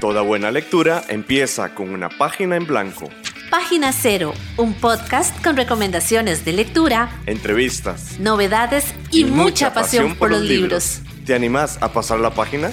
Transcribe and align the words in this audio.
Toda 0.00 0.22
buena 0.22 0.52
lectura 0.52 1.02
empieza 1.08 1.74
con 1.74 1.90
una 1.90 2.08
página 2.08 2.54
en 2.54 2.66
blanco. 2.66 3.10
Página 3.50 3.90
Cero, 3.92 4.32
un 4.56 4.74
podcast 4.74 5.42
con 5.42 5.56
recomendaciones 5.56 6.44
de 6.44 6.52
lectura, 6.52 7.10
entrevistas, 7.26 8.20
novedades 8.20 8.94
y, 9.10 9.24
mucha, 9.24 9.74
pasión, 9.74 10.14
por 10.14 10.30
los 10.30 10.42
libros. 10.42 11.00
¿Te 11.26 11.34
animás 11.34 11.78
a 11.80 11.92
pasar 11.92 12.20
la 12.20 12.30
página? 12.30 12.70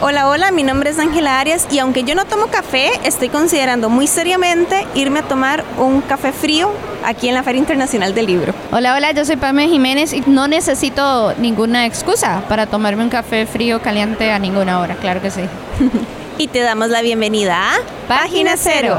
Hola, 0.00 0.28
hola, 0.28 0.50
mi 0.50 0.64
nombre 0.64 0.90
es 0.90 0.98
Ángela 0.98 1.38
Arias 1.38 1.68
y 1.70 1.78
aunque 1.78 2.02
yo 2.02 2.16
no 2.16 2.24
tomo 2.24 2.48
café, 2.48 2.90
estoy 3.04 3.28
considerando 3.28 3.88
muy 3.88 4.08
seriamente 4.08 4.86
irme 4.96 5.20
a 5.20 5.28
tomar 5.28 5.64
un 5.78 6.00
café 6.00 6.32
frío 6.32 6.72
aquí 7.04 7.28
en 7.28 7.34
la 7.34 7.44
Feria 7.44 7.60
Internacional 7.60 8.12
del 8.12 8.26
Libro. 8.26 8.54
Hola, 8.72 8.96
hola, 8.96 9.12
yo 9.12 9.24
soy 9.24 9.36
Pame 9.36 9.68
Jiménez 9.68 10.12
y 10.12 10.22
no 10.26 10.48
necesito 10.48 11.32
ninguna 11.34 11.86
excusa 11.86 12.42
para 12.48 12.66
tomarme 12.66 13.04
un 13.04 13.10
café 13.10 13.46
frío 13.46 13.80
caliente 13.82 14.32
a 14.32 14.40
ninguna 14.40 14.80
hora, 14.80 14.96
claro 14.96 15.22
que 15.22 15.30
sí. 15.30 15.42
y 16.40 16.48
te 16.48 16.60
damos 16.60 16.88
la 16.88 17.02
bienvenida 17.02 17.74
a 17.74 17.80
Página 18.08 18.56
Cero 18.56 18.98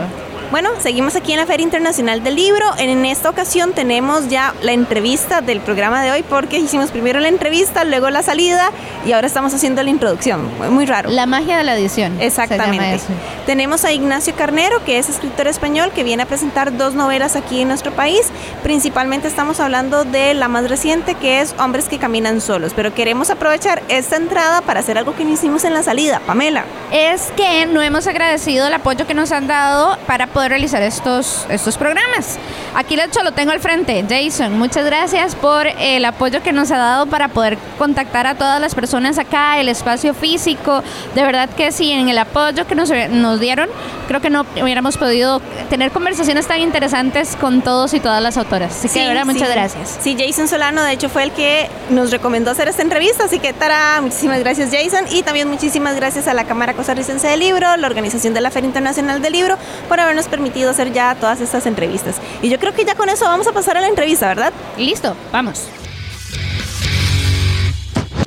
bueno, 0.52 0.70
seguimos 0.80 1.16
aquí 1.16 1.32
en 1.32 1.40
la 1.40 1.46
Feria 1.46 1.64
Internacional 1.64 2.24
del 2.24 2.36
Libro. 2.36 2.66
En 2.78 3.06
esta 3.06 3.30
ocasión 3.30 3.72
tenemos 3.72 4.28
ya 4.28 4.54
la 4.62 4.74
entrevista 4.74 5.40
del 5.40 5.62
programa 5.62 6.04
de 6.04 6.12
hoy 6.12 6.24
porque 6.24 6.60
hicimos 6.60 6.92
primero 6.92 7.22
la 7.22 7.30
entrevista, 7.30 7.86
luego 7.86 8.10
la 8.10 8.22
salida 8.22 8.70
y 9.06 9.14
ahora 9.14 9.28
estamos 9.28 9.54
haciendo 9.54 9.82
la 9.82 9.90
introducción. 9.90 10.50
Muy 10.70 10.86
raro. 10.86 11.10
La 11.10 11.26
magia 11.26 11.58
de 11.58 11.64
la 11.64 11.78
edición. 11.78 12.20
Exactamente. 12.20 13.00
Tenemos 13.46 13.86
a 13.86 13.94
Ignacio 13.94 14.36
Carnero, 14.36 14.84
que 14.84 15.00
es 15.00 15.08
escritor 15.08 15.48
español, 15.48 15.92
que 15.96 16.04
viene 16.04 16.24
a 16.24 16.26
presentar 16.26 16.76
dos 16.78 16.96
novelas 16.96 17.38
aquí 17.38 17.62
en 17.62 17.70
nuestro 17.70 17.94
país. 17.94 18.22
Principalmente 18.62 19.30
estamos 19.30 19.62
hablando 19.62 20.04
de 20.04 20.34
la 20.34 20.50
más 20.50 20.70
reciente, 20.70 21.16
que 21.16 21.40
es 21.40 21.56
Hombres 21.60 21.86
que 21.86 21.98
caminan 21.98 22.42
solos. 22.42 22.74
Pero 22.76 22.94
queremos 22.94 23.30
aprovechar 23.30 23.82
esta 23.88 24.18
entrada 24.18 24.60
para 24.62 24.82
hacer 24.82 24.98
algo 24.98 25.16
que 25.16 25.24
no 25.24 25.32
hicimos 25.32 25.64
en 25.64 25.74
la 25.74 25.82
salida. 25.82 26.20
Pamela. 26.28 26.66
Es 26.92 27.32
que 27.38 27.66
no 27.68 27.82
hemos 27.82 28.06
agradecido 28.08 28.68
el 28.68 28.74
apoyo 28.74 29.08
que 29.08 29.14
nos 29.14 29.32
han 29.32 29.48
dado 29.48 29.98
para 30.08 30.28
poder 30.28 30.41
realizar 30.50 30.82
estos, 30.82 31.46
estos 31.50 31.78
programas. 31.78 32.38
Aquí 32.76 32.96
de 32.96 33.06
hecho 33.06 33.24
lo 33.24 33.32
tengo 33.32 33.52
al 33.52 33.60
frente. 33.60 34.06
Jason, 34.08 34.58
muchas 34.58 34.86
gracias 34.86 35.36
por 35.36 35.68
el 35.68 36.06
apoyo 36.06 36.42
que 36.42 36.54
nos 36.54 36.72
ha 36.72 36.78
dado 36.78 37.06
para 37.08 37.28
poder 37.30 37.58
contactar 37.78 38.28
a 38.28 38.36
todas 38.36 38.62
las 38.62 38.76
personas 38.76 39.18
acá, 39.18 39.60
el 39.60 39.70
espacio 39.70 40.14
físico. 40.14 40.84
De 41.16 41.24
verdad 41.24 41.50
que 41.50 41.72
sí, 41.72 41.92
en 41.92 42.10
el 42.10 42.18
apoyo 42.18 42.66
que 42.68 42.76
nos, 42.76 42.92
nos 43.10 43.40
dieron, 43.40 43.70
creo 44.08 44.22
que 44.22 44.30
no 44.30 44.46
hubiéramos 44.62 44.98
podido 44.98 45.42
tener 45.70 45.92
conversaciones 45.92 46.48
tan 46.48 46.60
interesantes 46.60 47.36
con 47.36 47.62
todos 47.62 47.94
y 47.94 48.00
todas 48.00 48.22
las 48.22 48.38
autoras. 48.38 48.74
Así 48.78 48.90
que 48.90 49.02
de 49.02 49.08
verdad, 49.08 49.26
muchas 49.26 49.50
gracias. 49.50 49.98
Sí, 50.02 50.16
Jason 50.18 50.48
Solano 50.48 50.84
de 50.84 50.94
hecho 50.94 51.10
fue 51.10 51.24
el 51.24 51.32
que 51.32 51.70
nos 51.90 52.12
recomendó 52.12 52.52
hacer 52.52 52.68
esta 52.68 52.82
entrevista, 52.82 53.26
así 53.26 53.40
que 53.40 53.54
Tara, 53.54 54.00
muchísimas 54.02 54.40
gracias 54.40 54.70
Jason 54.72 55.06
y 55.12 55.24
también 55.24 55.50
muchísimas 55.50 55.96
gracias 55.96 56.28
a 56.28 56.34
la 56.34 56.46
Cámara 56.46 56.74
Costarricense 56.74 57.28
del 57.28 57.40
Libro, 57.40 57.78
la 57.78 57.88
Organización 57.88 58.34
de 58.34 58.42
la 58.42 58.52
Feria 58.52 58.68
Internacional 58.68 59.22
del 59.22 59.34
Libro, 59.34 59.58
por 59.88 60.00
habernos 60.00 60.28
permitido 60.32 60.72
hacer 60.72 60.92
ya 60.92 61.14
todas 61.14 61.42
estas 61.42 61.68
entrevistas. 61.68 62.16
Y 62.42 62.50
yo 62.50 62.58
creo 62.58 62.74
que 62.74 62.86
ya 62.86 62.96
con 62.96 63.10
eso 63.10 63.26
vamos 63.26 63.46
a 63.48 63.52
pasar 63.52 63.78
a 63.78 63.82
la 63.82 63.88
entrevista, 63.88 64.28
¿verdad? 64.28 64.52
Listo, 64.78 65.16
vamos. 65.32 65.68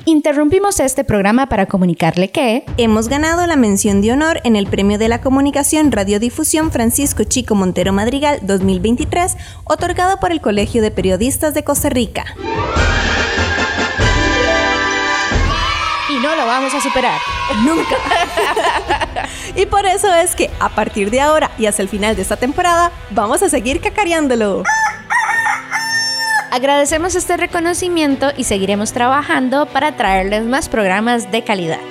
Interrumpimos 0.07 0.79
este 0.79 1.03
programa 1.03 1.49
para 1.49 1.65
comunicarle 1.65 2.29
que 2.29 2.63
hemos 2.77 3.09
ganado 3.09 3.47
la 3.47 3.55
mención 3.55 4.01
de 4.01 4.11
honor 4.11 4.39
en 4.43 4.55
el 4.55 4.67
Premio 4.67 4.99
de 4.99 5.09
la 5.09 5.19
Comunicación 5.19 5.91
Radiodifusión 5.91 6.71
Francisco 6.71 7.23
Chico 7.23 7.55
Montero 7.55 7.91
Madrigal 7.91 8.39
2023, 8.43 9.35
otorgado 9.63 10.19
por 10.19 10.31
el 10.31 10.41
Colegio 10.41 10.83
de 10.83 10.91
Periodistas 10.91 11.55
de 11.55 11.63
Costa 11.63 11.89
Rica. 11.89 12.23
No 16.25 16.35
lo 16.35 16.47
vamos 16.47 16.73
a 16.73 16.81
superar. 16.81 17.21
Nunca. 17.63 17.97
y 19.55 19.67
por 19.67 19.85
eso 19.85 20.11
es 20.13 20.35
que 20.35 20.49
a 20.59 20.69
partir 20.69 21.11
de 21.11 21.21
ahora 21.21 21.51
y 21.59 21.67
hasta 21.67 21.83
el 21.83 21.89
final 21.89 22.15
de 22.15 22.23
esta 22.23 22.35
temporada, 22.35 22.91
vamos 23.11 23.43
a 23.43 23.49
seguir 23.49 23.79
cacareándolo. 23.79 24.63
Agradecemos 26.49 27.13
este 27.13 27.37
reconocimiento 27.37 28.31
y 28.35 28.45
seguiremos 28.45 28.91
trabajando 28.91 29.67
para 29.67 29.97
traerles 29.97 30.45
más 30.45 30.67
programas 30.67 31.31
de 31.31 31.43
calidad. 31.43 31.81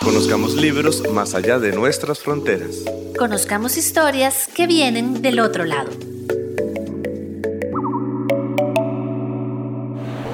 Conozcamos 0.00 0.54
libros 0.56 1.08
más 1.10 1.34
allá 1.34 1.58
de 1.58 1.72
nuestras 1.72 2.20
fronteras. 2.20 2.84
Conozcamos 3.16 3.78
historias 3.78 4.48
que 4.52 4.66
vienen 4.66 5.22
del 5.22 5.40
otro 5.40 5.64
lado. 5.64 5.90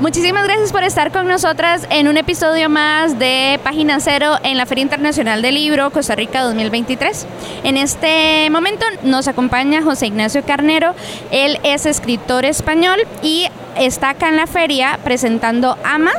Muchísimas 0.08 0.44
gracias 0.44 0.72
por 0.72 0.84
estar 0.84 1.12
con 1.12 1.28
nosotras 1.28 1.86
en 1.90 2.08
un 2.08 2.16
episodio 2.16 2.70
más 2.70 3.18
de 3.18 3.60
Página 3.62 4.00
Cero 4.00 4.36
en 4.42 4.56
la 4.56 4.64
Feria 4.64 4.80
Internacional 4.80 5.42
del 5.42 5.56
Libro 5.56 5.90
Costa 5.90 6.14
Rica 6.14 6.44
2023. 6.44 7.26
En 7.62 7.76
este 7.76 8.48
momento 8.48 8.86
nos 9.02 9.28
acompaña 9.28 9.82
José 9.82 10.06
Ignacio 10.06 10.42
Carnero. 10.46 10.94
Él 11.30 11.60
es 11.62 11.84
escritor 11.84 12.46
español 12.46 13.00
y 13.22 13.48
está 13.76 14.08
acá 14.08 14.30
en 14.30 14.36
la 14.36 14.46
feria 14.46 14.98
presentando 15.04 15.76
Ama. 15.84 16.12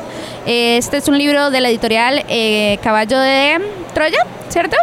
Este 0.45 0.97
es 0.97 1.07
un 1.07 1.17
libro 1.17 1.51
de 1.51 1.61
la 1.61 1.69
editorial 1.69 2.23
eh, 2.27 2.79
Caballo 2.83 3.19
de 3.19 3.59
Troya, 3.93 4.25
¿cierto? 4.49 4.77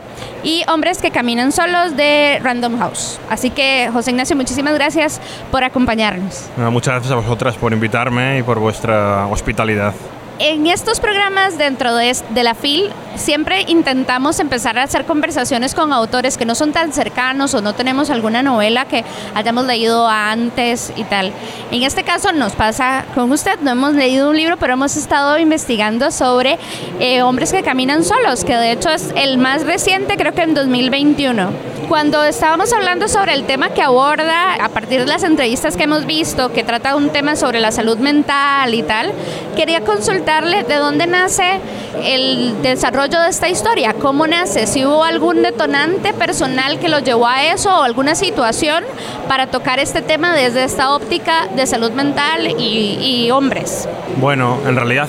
y 0.47 0.63
Hombres 0.69 1.03
que 1.03 1.11
Caminan 1.11 1.51
Solos 1.51 1.97
de 1.97 2.39
Random 2.41 2.79
House. 2.79 3.19
Así 3.29 3.51
que, 3.51 3.91
José 3.93 4.13
Ignacio, 4.13 4.37
muchísimas 4.37 4.75
gracias 4.75 5.21
por 5.51 5.65
acompañarnos. 5.65 6.49
Muchas 6.57 6.95
gracias 6.95 7.13
a 7.13 7.17
vosotras 7.17 7.57
por 7.57 7.73
invitarme 7.73 8.39
y 8.39 8.43
por 8.45 8.61
vuestra 8.61 9.27
hospitalidad 9.27 9.93
en 10.39 10.67
estos 10.67 11.01
programas 11.01 11.59
dentro 11.59 11.95
de, 11.95 12.15
la 12.43 12.55
FIL 12.55 12.91
siempre 13.15 13.63
intentamos 13.69 14.39
empezar 14.41 14.79
a 14.79 14.83
hacer 14.83 15.05
conversaciones 15.05 15.75
con 15.75 15.93
autores 15.93 16.37
que 16.37 16.45
no 16.45 16.55
son 16.55 16.73
tan 16.73 16.93
cercanos 16.93 17.55
o 17.55 17.63
no 17.63 17.75
tenemos 17.75 18.11
alguna 18.11 18.43
novela 18.43 18.85
que 18.85 19.05
hayamos 19.35 19.65
leído 19.65 20.07
antes 20.09 20.93
y 20.97 21.05
tal. 21.05 21.33
En 21.71 21.83
este 21.83 22.05
caso 22.05 22.33
nos 22.33 22.53
pasa 22.53 23.05
con 23.15 23.33
usted, 23.33 23.59
no 23.61 23.71
hemos 23.71 23.95
leído 23.95 24.31
un 24.31 24.37
libro, 24.37 24.57
pero 24.59 24.75
hemos 24.75 24.97
estado 24.97 25.39
investigando 25.39 26.11
sobre 26.11 26.59
eh, 27.01 27.23
hombres 27.23 27.53
que 27.53 27.63
caminan 27.63 28.05
solos, 28.05 28.45
que 28.45 28.55
de 28.55 28.73
hecho 28.73 28.91
es 28.91 29.13
el 29.17 29.39
más 29.39 29.65
reciente, 29.65 30.17
creo 30.17 30.35
que 30.35 30.43
en 30.43 30.55
2021. 30.55 31.77
Cuando 31.89 32.25
estábamos 32.25 32.73
hablando 32.73 33.07
sobre 33.07 33.33
el 33.35 33.45
tema 33.45 33.71
que 33.71 33.81
aborda, 33.81 34.55
a 34.55 34.69
partir 34.71 34.99
de 34.99 35.07
las 35.07 35.23
entrevistas 35.23 35.77
que 35.77 35.85
hemos 35.85 36.05
visto, 36.05 36.53
que 36.53 36.65
trata 36.65 36.97
un 36.97 37.11
tema 37.11 37.37
sobre 37.37 37.61
la 37.61 37.71
salud 37.71 37.99
mental 37.99 38.75
y 38.75 38.83
tal, 38.83 39.13
quería 39.55 39.83
consultarle 39.83 40.65
de 40.65 40.75
dónde 40.75 41.07
nace 41.07 41.61
el 42.03 42.61
desarrollo 42.63 43.21
de 43.21 43.31
esta 43.31 43.49
historia, 43.49 43.95
cómo 43.95 44.27
nace, 44.27 44.67
si 44.67 44.85
hubo 44.85 45.05
algún 45.05 45.43
detonante 45.43 46.13
personal 46.13 46.81
que 46.81 46.89
lo 46.89 46.99
llevó 46.99 47.29
a 47.29 47.45
eso 47.45 47.71
o 47.71 47.83
alguna 47.83 48.17
situación 48.17 48.83
para 49.29 49.47
tocar 49.47 49.79
este 49.79 50.03
tema 50.03 50.35
desde 50.35 50.65
esta 50.65 50.93
óptica 50.93 51.47
de 51.55 51.67
salud 51.67 51.93
mental 51.93 52.49
y, 52.59 53.31
hombres. 53.31 53.89
Bueno, 54.19 54.59
en 54.67 54.77
realidad 54.77 55.09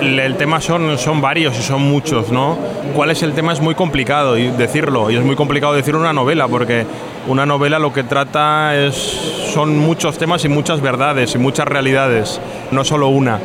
el, 0.00 0.36
tema 0.36 0.60
son, 0.60 0.98
son 0.98 1.20
varios 1.20 1.58
y 1.58 1.62
son 1.62 1.82
muchos, 1.82 2.30
¿no? 2.30 2.56
¿Cuál 2.94 3.10
es 3.10 3.22
el 3.22 3.32
tema? 3.32 3.52
Es 3.52 3.60
muy 3.60 3.74
complicado 3.74 4.34
decirlo 4.34 5.10
y 5.10 5.16
es 5.16 5.24
muy 5.24 5.36
complicado 5.36 5.74
decir 5.74 5.94
una 5.94 6.09
novela, 6.12 6.48
porque 6.48 6.86
una 7.26 7.46
novela 7.46 7.78
lo 7.78 7.92
que 7.92 8.04
trata 8.04 8.76
es, 8.76 8.94
son 8.94 9.78
muchos 9.78 10.18
temas 10.18 10.44
y 10.44 10.48
muchas 10.48 10.80
verdades 10.80 11.34
y 11.34 11.38
muchas 11.38 11.66
realidades, 11.66 12.40
no 12.70 12.84
solo 12.84 13.08
una. 13.08 13.38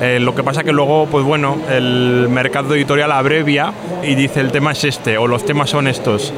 Eh, 0.00 0.20
lo 0.20 0.34
que 0.34 0.44
pasa 0.44 0.62
que 0.62 0.72
luego, 0.72 1.06
pues 1.10 1.24
bueno, 1.24 1.58
el 1.68 2.28
mercado 2.30 2.74
editorial 2.74 3.10
abrevia 3.10 3.72
y 4.02 4.14
dice 4.14 4.40
el 4.40 4.52
tema 4.52 4.72
es 4.72 4.84
este 4.84 5.18
o 5.18 5.26
los 5.26 5.44
temas 5.44 5.70
son 5.70 5.88
estos. 5.88 6.32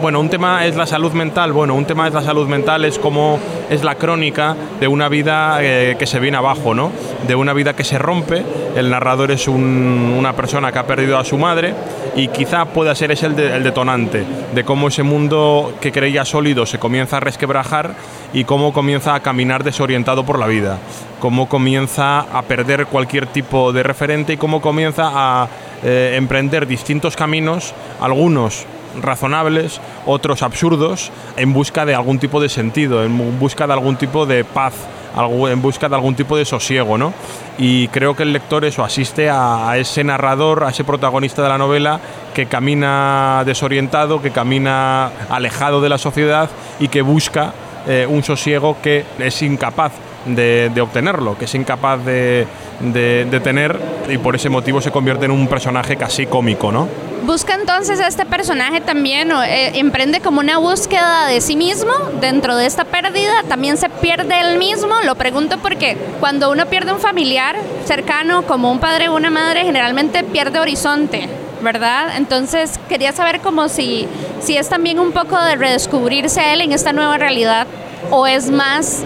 Bueno, 0.00 0.20
un 0.20 0.28
tema 0.28 0.66
es 0.66 0.76
la 0.76 0.86
salud 0.86 1.12
mental. 1.12 1.52
Bueno, 1.52 1.74
un 1.74 1.86
tema 1.86 2.06
es 2.06 2.12
la 2.12 2.22
salud 2.22 2.46
mental, 2.46 2.84
es 2.84 2.98
como 2.98 3.38
es 3.70 3.82
la 3.82 3.94
crónica 3.94 4.54
de 4.78 4.86
una 4.88 5.08
vida 5.08 5.58
eh, 5.62 5.96
que 5.98 6.06
se 6.06 6.20
viene 6.20 6.36
abajo, 6.36 6.74
¿no? 6.74 6.92
De 7.26 7.34
una 7.34 7.54
vida 7.54 7.74
que 7.74 7.82
se 7.82 7.96
rompe. 7.96 8.44
El 8.76 8.90
narrador 8.90 9.30
es 9.30 9.48
una 9.48 10.34
persona 10.34 10.70
que 10.70 10.78
ha 10.78 10.86
perdido 10.86 11.18
a 11.18 11.24
su 11.24 11.38
madre 11.38 11.74
y 12.14 12.28
quizá 12.28 12.66
pueda 12.66 12.94
ser 12.94 13.10
ese 13.10 13.26
el, 13.26 13.62
detonante 13.62 14.24
de 14.54 14.64
cómo 14.64 14.88
ese 14.88 15.02
mundo 15.02 15.72
que 15.80 15.92
creía 15.92 16.26
sólido 16.26 16.66
se 16.66 16.78
comienza 16.78 17.16
a 17.16 17.20
resquebrajar 17.20 17.94
y 18.34 18.44
cómo 18.44 18.74
comienza 18.74 19.14
a 19.14 19.20
caminar 19.20 19.64
desorientado 19.64 20.24
por 20.24 20.38
la 20.38 20.46
vida, 20.46 20.78
cómo 21.20 21.48
comienza 21.48 22.20
a 22.20 22.42
perder 22.42 22.86
cualquier 22.86 23.26
tipo 23.26 23.72
de 23.72 23.82
referente 23.82 24.34
y 24.34 24.36
cómo 24.36 24.60
comienza 24.60 25.10
a 25.14 25.48
eh, 25.82 26.14
emprender 26.16 26.66
distintos 26.66 27.16
caminos, 27.16 27.72
algunos 28.00 28.66
razonables, 29.00 29.80
otros 30.04 30.42
absurdos, 30.42 31.10
en 31.36 31.52
busca 31.52 31.84
de 31.84 31.94
algún 31.94 32.18
tipo 32.18 32.40
de 32.40 32.48
sentido, 32.48 33.04
en 33.04 33.38
busca 33.38 33.66
de 33.66 33.72
algún 33.72 33.96
tipo 33.96 34.26
de 34.26 34.44
paz 34.44 34.74
en 35.16 35.62
busca 35.62 35.88
de 35.88 35.94
algún 35.94 36.14
tipo 36.14 36.36
de 36.36 36.44
sosiego, 36.44 36.98
¿no? 36.98 37.14
Y 37.58 37.88
creo 37.88 38.14
que 38.14 38.22
el 38.22 38.32
lector 38.32 38.64
eso 38.64 38.84
asiste 38.84 39.30
a, 39.30 39.76
ese 39.78 40.04
narrador, 40.04 40.64
a 40.64 40.70
ese 40.70 40.84
protagonista 40.84 41.42
de 41.42 41.48
la 41.48 41.58
novela 41.58 42.00
que 42.34 42.46
camina 42.46 43.42
desorientado, 43.46 44.20
que 44.20 44.30
camina 44.30 45.10
alejado 45.30 45.80
de 45.80 45.88
la 45.88 45.96
sociedad 45.96 46.50
y 46.78 46.88
que 46.88 47.00
busca 47.00 47.54
eh, 47.86 48.06
un 48.08 48.22
sosiego 48.22 48.76
que 48.82 49.06
es 49.18 49.40
incapaz 49.40 49.92
de, 50.26 50.80
obtenerlo, 50.80 51.38
que 51.38 51.44
es 51.44 51.54
incapaz 51.54 52.04
de, 52.04 52.46
de, 52.80 53.40
tener 53.40 53.78
y 54.08 54.18
por 54.18 54.34
ese 54.34 54.48
motivo 54.48 54.80
se 54.80 54.90
convierte 54.90 55.26
en 55.26 55.30
un 55.30 55.46
personaje 55.48 55.96
casi 55.96 56.26
cómico, 56.26 56.72
¿no? 56.72 56.88
Busca 57.24 57.54
entonces 57.54 57.98
a 57.98 58.06
este 58.06 58.24
personaje 58.24 58.80
también, 58.80 59.32
eh, 59.32 59.78
emprende 59.78 60.20
como 60.20 60.40
una 60.40 60.58
búsqueda 60.58 61.26
de 61.26 61.40
sí 61.40 61.56
mismo 61.56 61.92
dentro 62.20 62.56
de 62.56 62.66
esta 62.66 62.84
pérdida, 62.84 63.42
también 63.48 63.76
se 63.76 63.88
pierde 63.88 64.38
él 64.40 64.58
mismo, 64.58 64.94
lo 65.04 65.16
pregunto 65.16 65.58
porque 65.58 65.96
cuando 66.20 66.50
uno 66.50 66.66
pierde 66.66 66.92
un 66.92 67.00
familiar 67.00 67.56
cercano 67.84 68.42
como 68.42 68.70
un 68.70 68.78
padre 68.78 69.08
o 69.08 69.16
una 69.16 69.30
madre, 69.30 69.64
generalmente 69.64 70.22
pierde 70.22 70.60
horizonte, 70.60 71.28
¿verdad? 71.62 72.16
Entonces 72.16 72.78
quería 72.88 73.12
saber 73.12 73.40
como 73.40 73.68
si, 73.68 74.06
si 74.40 74.56
es 74.56 74.68
también 74.68 75.00
un 75.00 75.12
poco 75.12 75.40
de 75.40 75.56
redescubrirse 75.56 76.52
él 76.52 76.60
en 76.60 76.72
esta 76.72 76.92
nueva 76.92 77.18
realidad 77.18 77.66
o 78.10 78.26
es 78.26 78.50
más 78.50 79.04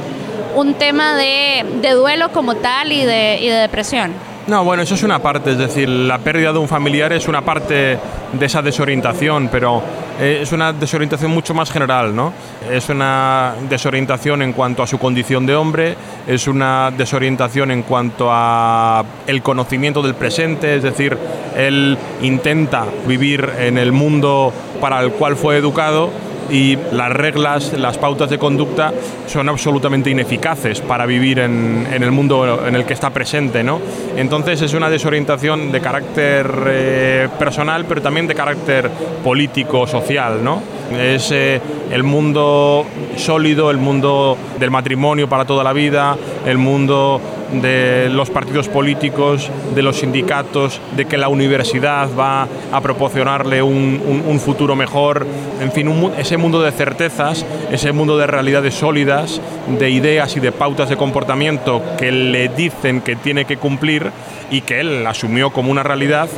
un 0.55 0.75
tema 0.75 1.15
de, 1.15 1.65
de 1.81 1.91
duelo 1.91 2.31
como 2.33 2.57
tal 2.57 2.93
y 2.93 3.05
de, 3.05 3.39
y 3.41 3.49
de 3.49 3.57
depresión. 3.57 4.13
No, 4.47 4.65
bueno, 4.65 4.83
eso 4.83 4.95
es 4.95 5.03
una 5.05 5.21
parte, 5.21 5.53
es 5.53 5.59
decir, 5.59 5.89
la 5.89 6.19
pérdida 6.19 6.53
de 6.53 6.59
un 6.59 6.67
familiar 6.67 7.13
es 7.13 7.29
una 7.29 7.43
parte 7.43 7.99
de 8.33 8.47
esa 8.47 8.63
desorientación, 8.63 9.49
pero 9.49 9.81
eh, 10.19 10.41
es 10.43 10.51
una 10.51 10.73
desorientación 10.73 11.31
mucho 11.31 11.55
más 11.55 11.71
general, 11.71 12.17
¿no? 12.17 12.33
Es 12.69 12.89
una 12.89 13.55
desorientación 13.69 14.43
en 14.43 14.53
cuanto 14.53 14.83
a 14.83 14.89
su 14.89 14.99
condición 14.99 15.47
de 15.47 15.55
hombre, 15.55 15.95
es 16.27 16.49
una 16.49 16.91
desorientación 16.91 17.71
en 17.71 17.83
cuanto 17.83 18.29
a 18.29 19.05
el 19.27 19.41
conocimiento 19.41 20.03
del 20.03 20.15
presente, 20.15 20.75
es 20.75 20.83
decir, 20.83 21.17
él 21.57 21.97
intenta 22.23 22.87
vivir 23.07 23.49
en 23.59 23.79
el 23.79 23.93
mundo 23.93 24.53
para 24.81 25.01
el 25.01 25.13
cual 25.13 25.37
fue 25.37 25.59
educado 25.59 26.11
y 26.51 26.77
las 26.93 27.11
reglas, 27.11 27.73
las 27.75 27.99
pautas 27.99 28.31
de 28.31 28.39
conducta 28.39 28.93
son 29.27 29.49
absolutamente 29.49 30.11
ineficaces 30.11 30.81
para 30.81 31.07
vivir 31.07 31.39
en, 31.39 31.87
el 31.91 32.11
mundo 32.11 32.67
en 32.67 32.75
el 32.75 32.85
que 32.85 32.95
está 32.95 33.11
presente. 33.11 33.63
¿no? 33.63 33.81
Entonces 34.17 34.63
es 34.63 34.75
una 34.75 34.91
desorientación 34.91 35.73
de 35.73 35.81
carácter 35.81 36.51
eh, 36.67 37.29
personal, 37.39 37.85
pero 37.89 38.03
también 38.03 38.27
de 38.27 38.35
carácter 38.35 38.91
político, 39.23 39.87
social. 39.87 40.43
¿no? 40.43 40.63
Es 40.99 41.31
eh, 41.31 41.61
el 41.91 42.03
mundo 42.03 42.87
sólido, 43.17 43.71
el 43.71 43.79
mundo 43.79 44.37
del 44.59 44.71
matrimonio 44.71 45.29
para 45.29 45.45
toda 45.45 45.65
la 45.65 45.73
vida, 45.73 46.17
el 46.47 46.59
mundo 46.59 47.21
de 47.53 48.09
los 48.11 48.31
partidos 48.31 48.69
políticos, 48.69 49.51
de 49.75 49.83
los 49.83 49.97
sindicatos, 49.97 50.81
de 50.97 51.07
que 51.07 51.17
la 51.17 51.29
universidad 51.29 52.09
va 52.19 52.47
a 52.73 52.81
proporcionarle 52.81 53.63
un, 53.63 54.41
futuro 54.41 54.75
mejor, 54.75 55.27
en 55.61 55.71
fin, 55.73 56.13
ese 56.17 56.37
mundo 56.37 56.63
de 56.63 56.73
certezas, 56.73 57.45
ese 57.71 57.93
mundo 57.93 58.17
de 58.17 58.27
realidades 58.27 58.75
sólidas, 58.75 59.41
de 59.79 59.91
ideas 59.91 60.37
y 60.37 60.41
de 60.41 60.53
pautas 60.53 60.89
de 60.89 60.97
comportamiento 60.97 61.83
que 61.99 62.11
le 62.11 62.49
dicen 62.49 63.03
que 63.03 63.17
tiene 63.17 63.45
que 63.45 63.59
cumplir 63.59 64.11
y 64.51 64.63
que 64.63 64.81
él 64.81 65.07
asumió 65.07 65.51
como 65.51 65.71
una 65.71 65.83
realidad, 65.83 66.29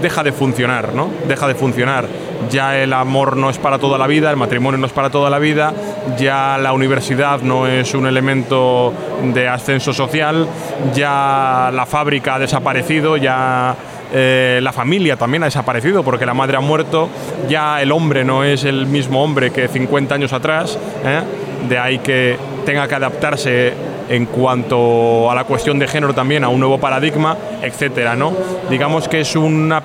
deja 0.00 0.22
de 0.22 0.32
funcionar, 0.32 0.94
¿no? 0.94 1.10
Deja 1.28 1.46
de 1.48 1.54
funcionar. 1.54 2.06
Ya 2.48 2.78
el 2.78 2.92
amor 2.92 3.36
no 3.36 3.50
es 3.50 3.58
para 3.58 3.78
toda 3.78 3.98
la 3.98 4.06
vida, 4.06 4.30
el 4.30 4.36
matrimonio 4.36 4.78
no 4.78 4.86
es 4.86 4.92
para 4.92 5.10
toda 5.10 5.28
la 5.28 5.38
vida, 5.38 5.74
ya 6.18 6.56
la 6.58 6.72
universidad 6.72 7.42
no 7.42 7.66
es 7.66 7.94
un 7.94 8.06
elemento 8.06 8.92
de 9.32 9.48
ascenso 9.48 9.92
social, 9.92 10.46
ya 10.94 11.70
la 11.72 11.86
fábrica 11.86 12.36
ha 12.36 12.38
desaparecido, 12.38 13.16
ya 13.16 13.76
eh, 14.12 14.58
la 14.62 14.72
familia 14.72 15.16
también 15.16 15.42
ha 15.42 15.46
desaparecido 15.46 16.02
porque 16.02 16.26
la 16.26 16.34
madre 16.34 16.56
ha 16.56 16.60
muerto, 16.60 17.08
ya 17.48 17.80
el 17.82 17.92
hombre 17.92 18.24
no 18.24 18.42
es 18.42 18.64
el 18.64 18.86
mismo 18.86 19.22
hombre 19.22 19.50
que 19.50 19.68
50 19.68 20.14
años 20.14 20.32
atrás, 20.32 20.78
¿eh? 21.04 21.20
de 21.68 21.78
ahí 21.78 21.98
que 21.98 22.36
tenga 22.64 22.88
que 22.88 22.94
adaptarse 22.94 23.72
en 24.08 24.26
cuanto 24.26 25.30
a 25.30 25.34
la 25.34 25.44
cuestión 25.44 25.78
de 25.78 25.86
género 25.86 26.12
también 26.12 26.42
a 26.42 26.48
un 26.48 26.58
nuevo 26.58 26.78
paradigma, 26.78 27.36
etcétera, 27.62 28.16
¿no? 28.16 28.32
Digamos 28.68 29.08
que 29.08 29.20
es 29.20 29.36
una 29.36 29.80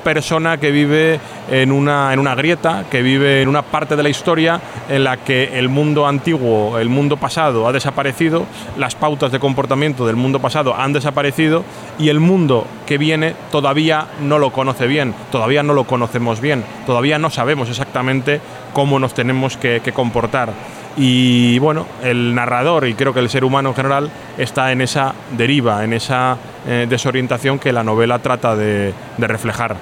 persona 0.00 0.58
que 0.58 0.70
vive 0.70 1.20
en 1.50 1.72
una, 1.72 2.12
en 2.12 2.18
una 2.18 2.34
grieta, 2.34 2.84
que 2.90 3.02
vive 3.02 3.42
en 3.42 3.48
una 3.48 3.62
parte 3.62 3.96
de 3.96 4.02
la 4.02 4.08
historia 4.08 4.60
en 4.88 5.04
la 5.04 5.18
que 5.18 5.58
el 5.58 5.68
mundo 5.68 6.06
antiguo, 6.06 6.78
el 6.78 6.88
mundo 6.88 7.16
pasado 7.16 7.66
ha 7.68 7.72
desaparecido, 7.72 8.46
las 8.76 8.94
pautas 8.94 9.32
de 9.32 9.38
comportamiento 9.38 10.06
del 10.06 10.16
mundo 10.16 10.40
pasado 10.40 10.74
han 10.76 10.92
desaparecido 10.92 11.64
y 11.98 12.08
el 12.08 12.20
mundo 12.20 12.66
que 12.86 12.98
viene 12.98 13.34
todavía 13.50 14.06
no 14.20 14.38
lo 14.38 14.52
conoce 14.52 14.86
bien, 14.86 15.14
todavía 15.30 15.62
no 15.62 15.74
lo 15.74 15.84
conocemos 15.84 16.40
bien, 16.40 16.64
todavía 16.86 17.18
no 17.18 17.30
sabemos 17.30 17.68
exactamente 17.68 18.40
cómo 18.72 18.98
nos 18.98 19.14
tenemos 19.14 19.56
que, 19.56 19.80
que 19.84 19.92
comportar. 19.92 20.52
Y 20.96 21.58
bueno, 21.60 21.86
el 22.02 22.34
narrador 22.34 22.88
y 22.88 22.94
creo 22.94 23.14
que 23.14 23.20
el 23.20 23.30
ser 23.30 23.44
humano 23.44 23.70
en 23.70 23.74
general 23.76 24.10
está 24.38 24.72
en 24.72 24.80
esa 24.80 25.14
deriva, 25.36 25.84
en 25.84 25.92
esa 25.92 26.36
eh, 26.66 26.86
desorientación 26.88 27.58
que 27.58 27.72
la 27.72 27.82
novela 27.82 28.18
trata 28.18 28.54
de, 28.54 28.92
reflejar. 29.18 29.76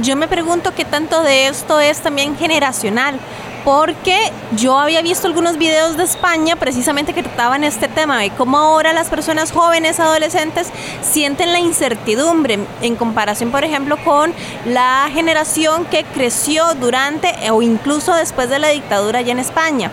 Yo 0.00 0.16
me 0.16 0.28
pregunto 0.28 0.72
qué 0.74 0.84
tanto 0.84 1.22
de 1.22 1.48
esto 1.48 1.80
es 1.80 2.00
también 2.00 2.36
generacional, 2.36 3.16
porque 3.64 4.16
yo 4.56 4.78
había 4.78 5.02
visto 5.02 5.26
algunos 5.26 5.58
videos 5.58 5.96
de 5.96 6.04
España 6.04 6.56
precisamente 6.56 7.12
que 7.12 7.22
trataban 7.22 7.64
este 7.64 7.88
tema 7.88 8.18
de 8.18 8.30
cómo 8.30 8.56
ahora 8.56 8.92
las 8.92 9.10
personas 9.10 9.52
jóvenes, 9.52 10.00
adolescentes, 10.00 10.68
sienten 11.02 11.52
la 11.52 11.58
incertidumbre 11.58 12.60
en 12.80 12.96
comparación, 12.96 13.50
por 13.50 13.64
ejemplo, 13.64 13.98
con 14.02 14.32
la 14.66 15.08
generación 15.12 15.84
que 15.86 16.04
creció 16.04 16.74
durante 16.74 17.50
o 17.50 17.60
incluso 17.60 18.14
después 18.14 18.48
de 18.48 18.58
la 18.58 18.68
dictadura 18.68 19.18
allá 19.18 19.32
en 19.32 19.38
España. 19.40 19.90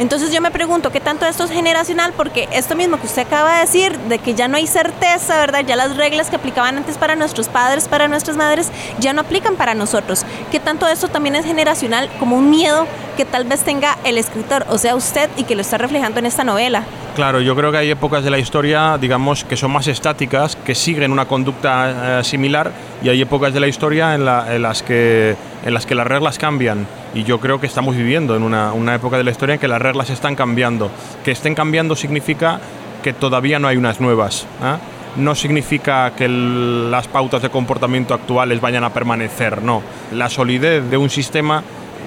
Entonces 0.00 0.32
yo 0.32 0.40
me 0.40 0.50
pregunto 0.50 0.90
qué 0.90 0.98
tanto 0.98 1.26
esto 1.26 1.44
es 1.44 1.50
generacional, 1.50 2.14
porque 2.16 2.48
esto 2.52 2.74
mismo 2.74 2.98
que 2.98 3.06
usted 3.06 3.26
acaba 3.26 3.56
de 3.56 3.60
decir, 3.60 3.98
de 3.98 4.18
que 4.18 4.32
ya 4.32 4.48
no 4.48 4.56
hay 4.56 4.66
certeza, 4.66 5.36
¿verdad? 5.36 5.60
Ya 5.66 5.76
las 5.76 5.94
reglas 5.94 6.30
que 6.30 6.36
aplicaban 6.36 6.78
antes 6.78 6.96
para 6.96 7.16
nuestros 7.16 7.50
padres, 7.50 7.86
para 7.86 8.08
nuestras 8.08 8.34
madres, 8.34 8.72
ya 8.98 9.12
no 9.12 9.20
aplican 9.20 9.56
para 9.56 9.74
nosotros. 9.74 10.24
¿Qué 10.50 10.58
tanto 10.58 10.88
esto 10.88 11.08
también 11.08 11.36
es 11.36 11.44
generacional 11.44 12.08
como 12.18 12.38
un 12.38 12.48
miedo 12.48 12.86
que 13.18 13.26
tal 13.26 13.44
vez 13.44 13.60
tenga 13.60 13.98
el 14.04 14.16
escritor, 14.16 14.64
o 14.70 14.78
sea, 14.78 14.94
usted, 14.96 15.28
y 15.36 15.44
que 15.44 15.54
lo 15.54 15.60
está 15.60 15.76
reflejando 15.76 16.18
en 16.18 16.24
esta 16.24 16.44
novela? 16.44 16.84
Claro, 17.14 17.42
yo 17.42 17.54
creo 17.54 17.70
que 17.70 17.76
hay 17.76 17.90
épocas 17.90 18.24
de 18.24 18.30
la 18.30 18.38
historia, 18.38 18.96
digamos, 18.98 19.44
que 19.44 19.58
son 19.58 19.70
más 19.70 19.86
estáticas, 19.86 20.56
que 20.56 20.74
siguen 20.74 21.12
una 21.12 21.26
conducta 21.26 22.20
eh, 22.20 22.24
similar, 22.24 22.72
y 23.02 23.10
hay 23.10 23.20
épocas 23.20 23.52
de 23.52 23.60
la 23.60 23.68
historia 23.68 24.14
en, 24.14 24.24
la, 24.24 24.54
en, 24.54 24.62
las 24.62 24.82
que, 24.82 25.36
en 25.64 25.74
las 25.74 25.86
que 25.86 25.94
las 25.94 26.06
reglas 26.06 26.38
cambian. 26.38 26.86
Y 27.14 27.24
yo 27.24 27.40
creo 27.40 27.60
que 27.60 27.66
estamos 27.66 27.96
viviendo 27.96 28.36
en 28.36 28.42
una, 28.42 28.72
una 28.72 28.94
época 28.94 29.16
de 29.16 29.24
la 29.24 29.30
historia 29.30 29.54
en 29.54 29.60
que 29.60 29.68
las 29.68 29.82
reglas 29.82 30.10
están 30.10 30.36
cambiando. 30.36 30.90
Que 31.24 31.30
estén 31.30 31.54
cambiando 31.54 31.96
significa 31.96 32.60
que 33.02 33.12
todavía 33.12 33.58
no 33.58 33.68
hay 33.68 33.76
unas 33.76 34.00
nuevas. 34.00 34.46
¿eh? 34.62 34.76
no 35.16 35.34
significa 35.34 36.12
que 36.16 36.28
las 36.28 37.08
pautas 37.08 37.42
de 37.42 37.50
comportamiento 37.50 38.14
actuales 38.14 38.60
vayan 38.60 38.84
a 38.84 38.92
permanecer, 38.92 39.62
no. 39.62 39.82
La 40.12 40.28
solidez 40.28 40.88
de 40.88 40.96
un 40.96 41.10
sistema 41.10 41.62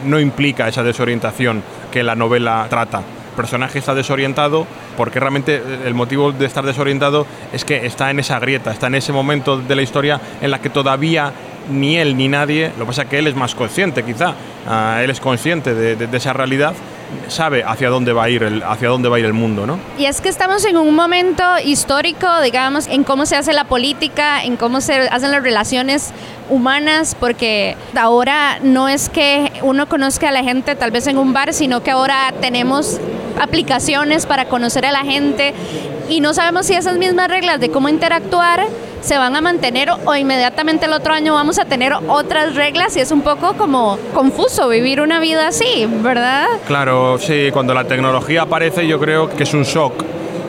no 0.05 0.19
implica 0.19 0.67
esa 0.67 0.83
desorientación 0.83 1.63
que 1.91 2.03
la 2.03 2.15
novela 2.15 2.65
trata. 2.69 2.99
El 2.99 3.35
personaje 3.35 3.79
está 3.79 3.95
desorientado 3.95 4.67
porque 4.95 5.19
realmente 5.19 5.61
el 5.85 5.93
motivo 5.95 6.31
de 6.31 6.45
estar 6.45 6.65
desorientado 6.65 7.25
es 7.51 7.65
que 7.65 7.85
está 7.85 8.11
en 8.11 8.19
esa 8.19 8.39
grieta, 8.39 8.71
está 8.71 8.87
en 8.87 8.95
ese 8.95 9.11
momento 9.11 9.57
de 9.57 9.75
la 9.75 9.81
historia 9.81 10.21
en 10.41 10.51
la 10.51 10.59
que 10.59 10.69
todavía 10.69 11.33
ni 11.69 11.97
él 11.97 12.17
ni 12.17 12.27
nadie, 12.27 12.71
lo 12.77 12.85
que 12.85 12.87
pasa 12.87 13.01
es 13.03 13.09
que 13.09 13.19
él 13.19 13.27
es 13.27 13.35
más 13.35 13.55
consciente 13.55 14.03
quizá, 14.03 14.31
uh, 14.31 14.99
él 15.01 15.09
es 15.09 15.19
consciente 15.19 15.73
de 15.73 16.17
esa 16.17 16.33
realidad, 16.33 16.73
sabe 17.27 17.63
hacia 17.63 17.89
dónde 17.89 18.13
va 18.13 18.23
a 18.23 18.29
ir 18.29 18.43
el, 18.43 18.63
hacia 18.63 18.89
dónde 18.89 19.09
va 19.09 19.17
a 19.17 19.19
ir 19.19 19.25
el 19.25 19.33
mundo, 19.33 19.65
¿no? 19.65 19.79
Y 19.97 20.05
es 20.05 20.21
que 20.21 20.29
estamos 20.29 20.65
en 20.65 20.77
un 20.77 20.93
momento 20.95 21.43
histórico, 21.63 22.27
digamos, 22.41 22.87
en 22.87 23.03
cómo 23.03 23.25
se 23.25 23.35
hace 23.35 23.53
la 23.53 23.65
política, 23.65 24.43
en 24.43 24.57
cómo 24.57 24.81
se 24.81 24.93
hacen 25.09 25.31
las 25.31 25.43
relaciones 25.43 26.11
humanas, 26.49 27.15
porque 27.19 27.77
ahora 27.95 28.59
no 28.61 28.89
es 28.89 29.09
que 29.09 29.51
uno 29.61 29.87
conozca 29.87 30.29
a 30.29 30.31
la 30.31 30.43
gente 30.43 30.75
tal 30.75 30.91
vez 30.91 31.07
en 31.07 31.17
un 31.17 31.33
bar, 31.33 31.53
sino 31.53 31.83
que 31.83 31.91
ahora 31.91 32.33
tenemos 32.41 32.99
aplicaciones 33.39 34.25
para 34.25 34.45
conocer 34.45 34.85
a 34.85 34.91
la 34.91 35.03
gente 35.03 35.53
y 36.09 36.19
no 36.19 36.33
sabemos 36.33 36.67
si 36.67 36.73
esas 36.73 36.97
mismas 36.97 37.29
reglas 37.29 37.59
de 37.59 37.69
cómo 37.69 37.89
interactuar 37.89 38.67
se 39.03 39.17
van 39.17 39.35
a 39.35 39.41
mantener 39.41 39.89
o 40.05 40.15
inmediatamente 40.15 40.85
el 40.85 40.93
otro 40.93 41.13
año 41.13 41.33
vamos 41.33 41.59
a 41.59 41.65
tener 41.65 41.93
otras 42.07 42.55
reglas 42.55 42.95
y 42.95 43.01
es 43.01 43.11
un 43.11 43.21
poco 43.21 43.53
como 43.53 43.99
confuso 44.13 44.69
vivir 44.69 45.01
una 45.01 45.19
vida 45.19 45.47
así, 45.47 45.87
¿verdad? 46.01 46.47
Claro, 46.65 47.17
sí, 47.19 47.49
cuando 47.51 47.73
la 47.73 47.83
tecnología 47.83 48.43
aparece 48.43 48.87
yo 48.87 48.99
creo 48.99 49.29
que 49.29 49.43
es 49.43 49.53
un 49.53 49.63
shock 49.63 50.03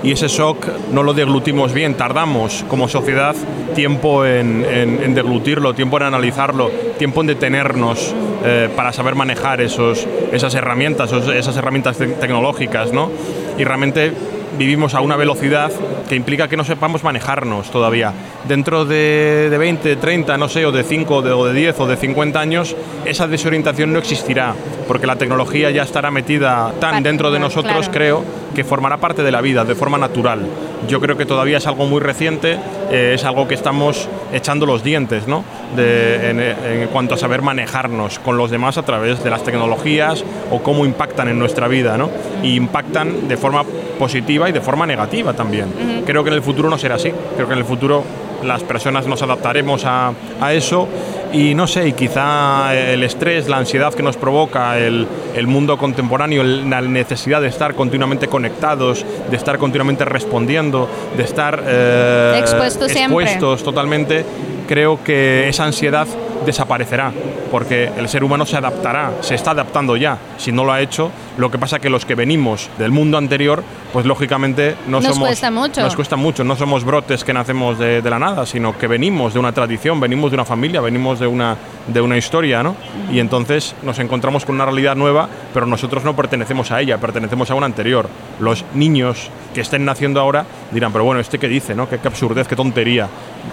y 0.05 0.13
ese 0.13 0.29
shock 0.29 0.69
no 0.93 1.03
lo 1.03 1.15
deglutimos 1.15 1.73
bien, 1.73 1.95
tardamos 1.95 2.65
como 2.69 2.89
sociedad 2.89 3.35
tiempo 3.75 4.25
en, 4.25 4.65
en, 4.65 5.15
deglutirlo, 5.15 5.75
tiempo 5.75 5.97
en 5.97 6.05
analizarlo, 6.05 6.71
tiempo 6.99 7.23
en 7.23 7.27
detenernos 7.27 8.15
eh, 8.45 8.69
para 8.77 8.93
saber 8.93 9.17
manejar 9.17 9.63
esos, 9.63 10.07
esas 10.31 10.55
herramientas, 10.55 11.11
esas 11.13 11.57
herramientas 11.57 11.97
te 11.97 12.07
tecnológicas, 12.07 12.93
¿no? 12.93 13.11
Y 13.59 13.65
realmente 13.65 14.13
vivimos 14.59 14.95
a 14.95 15.01
una 15.01 15.17
velocidad 15.17 15.71
que 16.09 16.15
implica 16.15 16.49
que 16.49 16.57
no 16.57 16.65
sepamos 16.65 17.05
manejarnos 17.05 17.71
todavía. 17.71 18.13
Dentro 18.47 18.85
de, 18.85 19.49
de 19.51 19.59
20, 19.59 19.97
30, 19.97 20.37
no 20.39 20.49
sé, 20.49 20.67
o 20.67 20.73
de 20.73 20.83
5, 20.83 21.23
de, 21.23 21.33
o 21.33 21.47
de 21.47 21.55
10 21.55 21.81
o 21.81 21.87
de 21.87 21.97
50 21.97 22.41
años, 22.41 22.77
esa 23.05 23.27
desorientación 23.27 23.93
no 23.93 23.99
existirá, 23.99 24.55
porque 24.87 25.07
la 25.07 25.17
tecnología 25.17 25.71
ya 25.71 25.83
estará 25.83 26.11
metida 26.11 26.73
tan 26.81 27.03
dentro 27.03 27.31
de 27.31 27.39
nosotros, 27.39 27.89
creo, 27.91 28.25
que 28.55 28.65
formará 28.65 28.99
parte 28.99 29.23
de 29.23 29.33
la 29.33 29.41
vida 29.41 29.65
de 29.65 29.75
forma 29.75 29.99
natural. 29.99 30.41
Yo 30.89 31.01
creo 31.01 31.17
que 31.17 31.27
todavía 31.27 31.59
es 31.59 31.67
algo 31.67 31.87
muy 31.87 32.01
reciente, 32.01 32.59
eh, 32.91 33.13
es 33.15 33.25
algo 33.25 33.49
que 33.49 33.55
estamos 33.55 34.09
echando 34.33 34.67
los 34.67 34.85
dientes, 34.85 35.27
¿no? 35.27 35.45
De, 35.75 36.31
en, 36.31 36.41
en, 36.41 36.89
cuanto 36.89 37.15
a 37.15 37.19
saber 37.19 37.43
manejarnos 37.43 38.19
con 38.19 38.37
los 38.37 38.51
demás 38.51 38.79
a 38.79 38.83
través 38.83 39.25
de 39.25 39.31
las 39.31 39.43
tecnologías 39.43 40.25
o 40.51 40.63
cómo 40.63 40.85
impactan 40.85 41.29
en 41.29 41.39
nuestra 41.39 41.69
vida, 41.69 41.97
¿no? 41.97 42.11
Y 42.43 42.55
impactan 42.55 43.29
de 43.29 43.37
forma 43.37 43.65
positiva 43.95 44.49
y 44.49 44.53
de 44.53 44.61
forma 44.61 44.87
negativa 44.87 45.33
también. 45.33 45.67
Uh 45.67 46.01
-huh. 46.01 46.05
Creo 46.05 46.23
que 46.23 46.31
en 46.31 46.37
el 46.37 46.43
futuro 46.43 46.69
no 46.71 46.79
será 46.79 46.97
así. 46.97 47.13
Creo 47.37 47.47
que 47.47 47.53
en 47.55 47.59
el 47.61 47.65
futuro 47.65 48.05
las 48.43 48.63
personas 48.63 49.07
nos 49.07 49.23
adaptaremos 49.23 49.85
a, 49.85 50.13
a 50.41 50.53
eso 50.53 50.87
y 51.33 51.55
no 51.55 51.67
sé, 51.67 51.89
y 51.89 51.93
quizá 51.95 52.75
el 52.75 53.03
estrés, 53.03 53.49
la 53.49 53.57
ansiedad 53.57 53.93
que 53.93 54.03
nos 54.03 54.17
provoca 54.17 54.79
el, 54.79 55.07
el 55.35 55.47
mundo 55.47 55.77
contemporáneo, 55.79 56.45
la 56.45 56.81
necesidad 56.81 57.41
de 57.41 57.49
estar 57.49 57.75
continuamente 57.75 58.29
conectados, 58.29 59.05
de 59.31 59.37
estar 59.37 59.59
continuamente 59.59 60.05
respondiendo, 60.05 60.89
de 61.17 61.23
estar 61.25 61.61
eh, 61.67 62.37
expuestos, 62.39 62.91
expuestos 62.95 63.65
totalmente, 63.65 64.25
creo 64.69 65.03
que 65.03 65.49
esa 65.49 65.65
ansiedad 65.65 66.07
desaparecerá, 66.45 67.13
porque 67.51 67.91
el 67.97 68.09
ser 68.09 68.25
humano 68.25 68.47
se 68.47 68.57
adaptará, 68.57 69.13
se 69.21 69.35
está 69.35 69.53
adaptando 69.53 69.97
ya, 69.97 70.19
si 70.37 70.53
no 70.53 70.65
lo 70.65 70.73
ha 70.73 70.81
hecho, 70.81 71.11
lo 71.37 71.51
que 71.51 71.59
pasa 71.59 71.79
que 71.79 71.91
los 71.91 72.05
que 72.05 72.15
venimos 72.15 72.69
del 72.79 72.91
mundo 72.93 73.19
anterior, 73.19 73.63
pues 73.93 74.07
lógicamente 74.07 74.77
no 74.87 75.01
nos 75.01 75.15
somos... 75.15 75.29
Cuesta 75.29 75.51
mucho. 75.51 75.81
Nos 75.83 75.97
cuesta 75.97 76.17
mucho, 76.17 76.45
no 76.45 76.57
somos 76.57 76.85
brotes 76.85 77.25
que 77.25 77.33
nacemos 77.33 77.79
de, 77.79 78.03
de, 78.03 78.11
la 78.11 78.19
nada, 78.19 78.47
sino 78.47 78.77
que 78.79 78.87
venimos 78.87 79.35
de 79.35 79.41
una 79.41 79.53
tradición, 79.53 80.01
venimos 80.01 80.31
de 80.31 80.37
una 80.37 80.45
familia, 80.45 80.81
venimos 80.81 81.19
de 81.19 81.27
una, 81.27 81.57
de 81.87 82.01
una 82.01 82.17
historia, 82.17 82.63
¿no? 82.63 82.77
Y 83.11 83.19
entonces 83.19 83.75
nos 83.83 83.99
encontramos 83.99 84.45
con 84.45 84.55
una 84.57 84.65
realidad 84.65 84.97
nueva, 84.97 85.29
pero 85.53 85.67
nosotros 85.67 86.05
no 86.05 86.15
pertenecemos 86.15 86.71
a 86.71 86.81
ella, 86.81 86.99
pertenecemos 86.99 87.51
a 87.51 87.55
una 87.55 87.67
anterior. 87.67 88.09
Los 88.41 88.65
niños 88.75 89.31
que 89.55 89.61
estén 89.61 89.85
naciendo 89.85 90.21
ahora 90.21 90.45
dirán, 90.71 90.93
pero 90.93 91.05
bueno, 91.05 91.21
¿este 91.21 91.39
qué 91.39 91.49
dice, 91.49 91.75
no? 91.75 91.89
Qué, 91.89 91.99
qué 91.99 92.09
absurdez, 92.09 92.49
qué 92.49 92.57
tontería. 92.57 93.09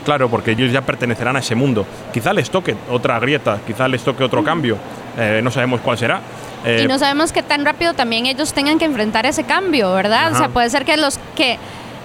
Claro, 0.06 0.30
porque 0.30 0.52
ellos 0.52 0.72
ya 0.72 0.82
pertenecerán 0.82 1.36
a 1.36 1.40
ese 1.40 1.56
mundo. 1.56 1.86
Quizá 2.14 2.34
les 2.34 2.50
toque 2.50 2.76
otra 2.90 3.20
grieta, 3.20 3.60
quizá 3.66 3.88
les 3.88 4.04
toque 4.04 4.24
otro 4.24 4.44
cambio, 4.44 4.78
eh, 5.18 5.42
no 5.44 5.52
sabemos 5.52 5.82
cuál 5.82 5.98
será. 5.98 6.22
Eh, 6.66 6.82
y 6.84 6.88
no 6.88 7.00
sabemos 7.00 7.32
qué 7.32 7.42
tan 7.42 7.66
rápido 7.66 7.94
también 7.94 8.28
ellos 8.28 8.54
tengan 8.54 8.78
que 8.78 8.86
enfrentar 8.86 9.26
ese 9.26 9.44
cambio, 9.44 9.94
¿verdad? 9.94 10.28
Ajá. 10.28 10.32
O 10.32 10.38
sea, 10.38 10.50
puede 10.50 10.70
ser 10.70 10.86
que 10.86 10.96
los 10.98 11.20
que 11.36 11.58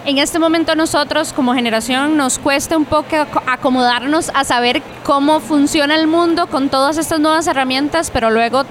en 0.07 0.19
este 0.19 0.39
momento 0.39 0.75
nosotros 0.75 1.33
como 1.33 1.53
generación 1.53 2.17
nos 2.17 2.39
cueste 2.39 2.77
un 2.77 2.85
poco 2.85 3.17
acomodarnos 3.47 4.31
a 4.35 4.45
saber 4.45 4.83
cómo 5.03 5.41
funciona 5.41 5.97
el 5.97 6.07
mundo 6.07 6.47
con 6.47 6.69
todas 6.69 6.97
estas 6.97 7.21
nuevas 7.21 7.47
herramientas, 7.49 8.11
pero 8.11 8.31
luego 8.31 8.63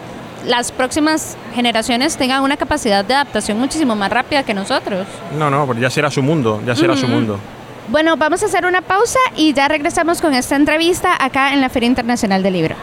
las 0.45 0.71
próximas 0.71 1.37
generaciones 1.53 2.17
tengan 2.17 2.41
una 2.41 2.57
capacidad 2.57 3.03
de 3.03 3.15
adaptación 3.15 3.59
muchísimo 3.59 3.95
más 3.95 4.11
rápida 4.11 4.43
que 4.43 4.53
nosotros. 4.53 5.07
No, 5.37 5.49
no, 5.49 5.73
ya 5.73 5.89
será 5.89 6.09
su 6.09 6.23
mundo, 6.23 6.61
ya 6.65 6.75
será 6.75 6.95
su 6.95 7.07
mundo. 7.07 7.39
Bueno, 7.87 8.17
vamos 8.17 8.41
a 8.41 8.47
hacer 8.47 8.65
una 8.65 8.81
pausa 8.81 9.19
y 9.35 9.53
ya 9.53 9.67
regresamos 9.67 10.19
con 10.19 10.33
esta 10.33 10.55
entrevista 10.55 11.23
acá 11.23 11.53
en 11.53 11.61
la 11.61 11.69
Feria 11.69 11.87
Internacional 11.87 12.41
del 12.41 12.53
Libro. 12.53 12.75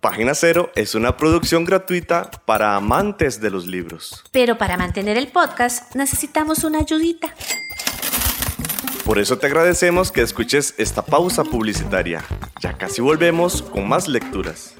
Página 0.00 0.34
Cero 0.34 0.70
es 0.74 0.94
una 0.94 1.16
producción 1.16 1.64
gratuita 1.64 2.30
para 2.44 2.74
amantes 2.74 3.40
de 3.40 3.50
los 3.50 3.66
libros. 3.66 4.24
Pero 4.32 4.58
para 4.58 4.76
mantener 4.76 5.16
el 5.16 5.28
podcast 5.28 5.94
necesitamos 5.94 6.64
una 6.64 6.80
ayudita. 6.80 7.32
Por 9.04 9.20
eso 9.20 9.38
te 9.38 9.46
agradecemos 9.46 10.10
que 10.10 10.22
escuches 10.22 10.74
esta 10.76 11.02
pausa 11.02 11.44
publicitaria. 11.44 12.24
Ya 12.60 12.76
casi 12.76 13.00
volvemos 13.02 13.62
con 13.62 13.88
más 13.88 14.08
lecturas. 14.08 14.74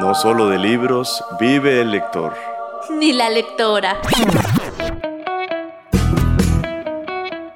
No 0.00 0.14
solo 0.14 0.48
de 0.48 0.58
libros 0.58 1.22
vive 1.38 1.82
el 1.82 1.90
lector. 1.90 2.34
Ni 2.90 3.12
la 3.12 3.28
lectora. 3.28 4.00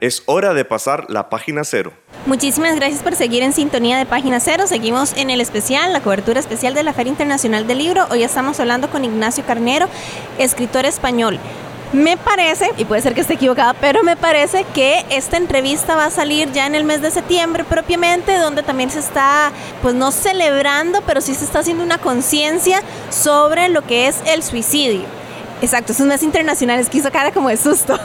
Es 0.00 0.22
hora 0.24 0.54
de 0.54 0.64
pasar 0.64 1.10
la 1.10 1.28
página 1.28 1.62
cero. 1.62 1.92
Muchísimas 2.24 2.74
gracias 2.74 3.02
por 3.02 3.14
seguir 3.14 3.42
en 3.42 3.52
sintonía 3.52 3.98
de 3.98 4.06
Página 4.06 4.40
Cero. 4.40 4.66
Seguimos 4.66 5.12
en 5.18 5.28
el 5.28 5.42
especial, 5.42 5.92
la 5.92 6.00
cobertura 6.00 6.40
especial 6.40 6.72
de 6.72 6.82
la 6.82 6.94
Feria 6.94 7.10
Internacional 7.10 7.66
del 7.66 7.78
Libro. 7.78 8.06
Hoy 8.10 8.22
estamos 8.22 8.58
hablando 8.60 8.88
con 8.88 9.04
Ignacio 9.04 9.44
Carnero, 9.44 9.88
escritor 10.38 10.86
español. 10.86 11.38
Me 11.92 12.16
parece, 12.16 12.70
y 12.78 12.86
puede 12.86 13.02
ser 13.02 13.14
que 13.14 13.20
esté 13.20 13.34
equivocada, 13.34 13.74
pero 13.74 14.02
me 14.02 14.16
parece 14.16 14.64
que 14.72 15.04
esta 15.10 15.36
entrevista 15.36 15.96
va 15.96 16.06
a 16.06 16.10
salir 16.10 16.50
ya 16.52 16.66
en 16.66 16.74
el 16.74 16.84
mes 16.84 17.02
de 17.02 17.10
septiembre 17.10 17.64
propiamente, 17.64 18.38
donde 18.38 18.62
también 18.62 18.90
se 18.90 19.00
está, 19.00 19.52
pues 19.82 19.94
no 19.94 20.12
celebrando, 20.12 21.02
pero 21.02 21.20
sí 21.20 21.34
se 21.34 21.44
está 21.44 21.58
haciendo 21.58 21.84
una 21.84 21.98
conciencia 21.98 22.80
sobre 23.10 23.68
lo 23.68 23.82
que 23.82 24.06
es 24.06 24.22
el 24.24 24.42
suicidio. 24.42 25.19
Exacto, 25.62 25.92
es 25.92 26.00
un 26.00 26.08
mes 26.08 26.22
internacional, 26.22 26.80
es 26.80 26.88
que 26.88 26.98
hizo 26.98 27.10
cara 27.10 27.32
como 27.32 27.50
de 27.50 27.56
susto. 27.56 27.98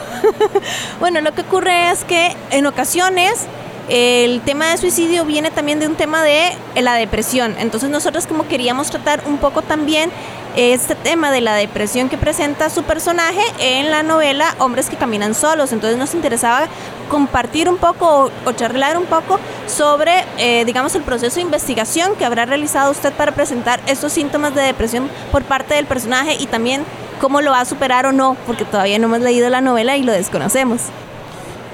bueno, 1.00 1.20
lo 1.22 1.32
que 1.32 1.40
ocurre 1.40 1.90
es 1.90 2.04
que 2.04 2.36
en 2.50 2.66
ocasiones 2.66 3.46
el 3.88 4.40
tema 4.40 4.66
de 4.70 4.78
suicidio 4.78 5.24
viene 5.24 5.50
también 5.50 5.78
de 5.78 5.86
un 5.86 5.94
tema 5.94 6.22
de 6.22 6.52
la 6.80 6.94
depresión. 6.94 7.54
Entonces 7.58 7.88
nosotros 7.88 8.26
como 8.26 8.46
queríamos 8.48 8.90
tratar 8.90 9.22
un 9.26 9.38
poco 9.38 9.62
también 9.62 10.10
este 10.56 10.94
tema 10.94 11.30
de 11.30 11.42
la 11.42 11.54
depresión 11.54 12.08
que 12.08 12.16
presenta 12.16 12.70
su 12.70 12.82
personaje 12.82 13.42
en 13.58 13.90
la 13.90 14.02
novela 14.02 14.54
Hombres 14.58 14.90
que 14.90 14.96
caminan 14.96 15.34
solos. 15.34 15.72
Entonces 15.72 15.98
nos 15.98 16.14
interesaba 16.14 16.66
compartir 17.08 17.68
un 17.68 17.76
poco 17.76 18.24
o, 18.24 18.30
o 18.44 18.52
charlar 18.52 18.98
un 18.98 19.04
poco 19.04 19.38
sobre, 19.66 20.24
eh, 20.38 20.64
digamos, 20.64 20.94
el 20.94 21.02
proceso 21.02 21.36
de 21.36 21.42
investigación 21.42 22.16
que 22.16 22.24
habrá 22.24 22.44
realizado 22.44 22.90
usted 22.90 23.12
para 23.12 23.32
presentar 23.32 23.80
estos 23.86 24.12
síntomas 24.12 24.54
de 24.54 24.62
depresión 24.62 25.08
por 25.30 25.44
parte 25.44 25.74
del 25.74 25.86
personaje 25.86 26.36
y 26.38 26.46
también 26.46 26.84
cómo 27.20 27.40
lo 27.40 27.50
va 27.50 27.60
a 27.60 27.64
superar 27.64 28.06
o 28.06 28.12
no, 28.12 28.36
porque 28.46 28.64
todavía 28.64 28.98
no 28.98 29.06
hemos 29.06 29.20
leído 29.20 29.48
la 29.50 29.60
novela 29.60 29.96
y 29.96 30.02
lo 30.02 30.12
desconocemos. 30.12 30.82